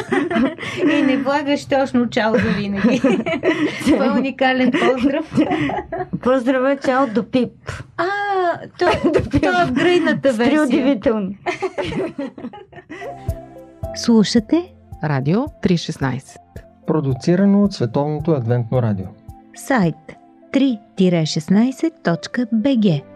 и 0.83 1.01
не 1.01 1.17
влагаш 1.17 1.65
точно 1.65 2.09
чао 2.09 2.33
за 2.33 2.49
винаги. 2.49 3.01
Това 3.85 4.05
е 4.05 4.09
уникален 4.09 4.71
поздрав. 4.71 5.33
Поздравя, 6.23 6.77
чао 6.77 7.07
до 7.07 7.23
пип. 7.23 7.51
А, 7.97 8.05
то, 8.79 8.85
то 9.41 9.49
е 9.49 9.63
апгрейдната 9.63 10.33
версия. 10.33 10.63
удивително. 10.63 11.29
Слушате 13.95 14.73
Радио 15.03 15.39
316. 15.63 16.21
Продуцирано 16.87 17.63
от 17.63 17.73
Световното 17.73 18.31
адвентно 18.31 18.81
радио. 18.81 19.05
Сайт 19.55 19.95
3-16.bg 20.51 23.14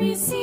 me 0.00 0.14
see. 0.14 0.39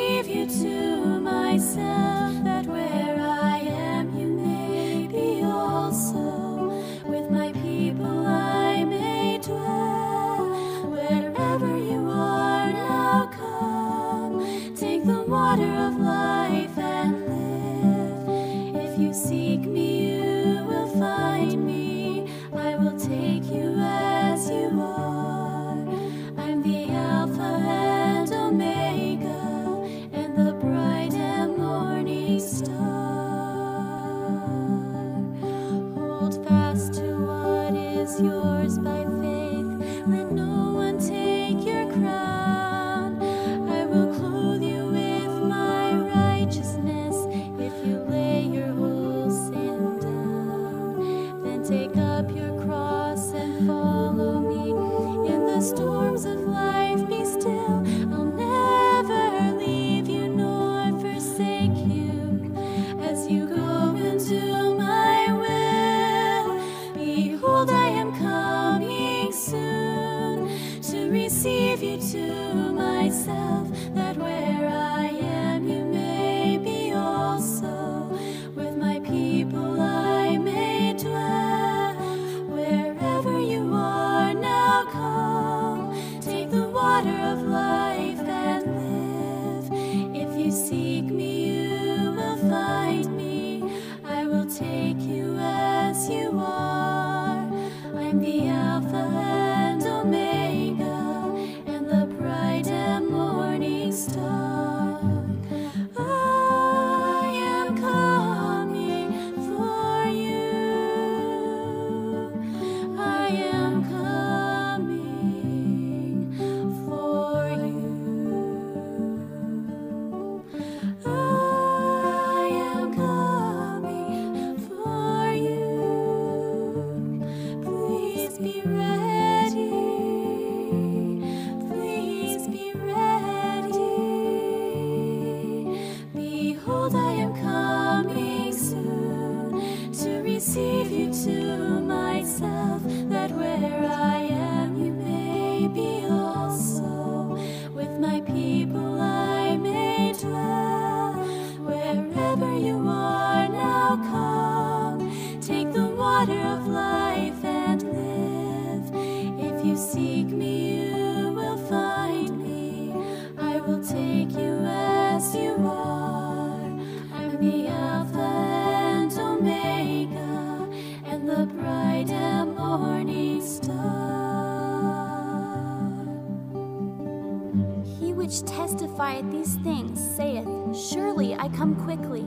which 178.37 178.49
testifieth 178.49 179.29
these 179.31 179.55
things, 179.63 179.99
saith, 180.15 180.47
Surely 180.75 181.33
I 181.35 181.47
come 181.49 181.75
quickly. 181.75 182.25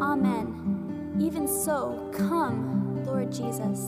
Amen. 0.00 1.16
Even 1.20 1.46
so, 1.48 2.10
come, 2.12 3.04
Lord 3.06 3.32
Jesus. 3.32 3.80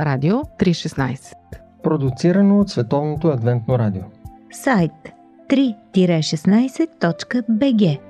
Радио 0.00 0.42
316 0.58 1.34
Продуцирано 1.82 2.60
от 2.60 2.70
Световното 2.70 3.28
адвентно 3.28 3.78
радио 3.78 4.02
Сайт 4.52 4.92
3-16.bg 5.50 8.07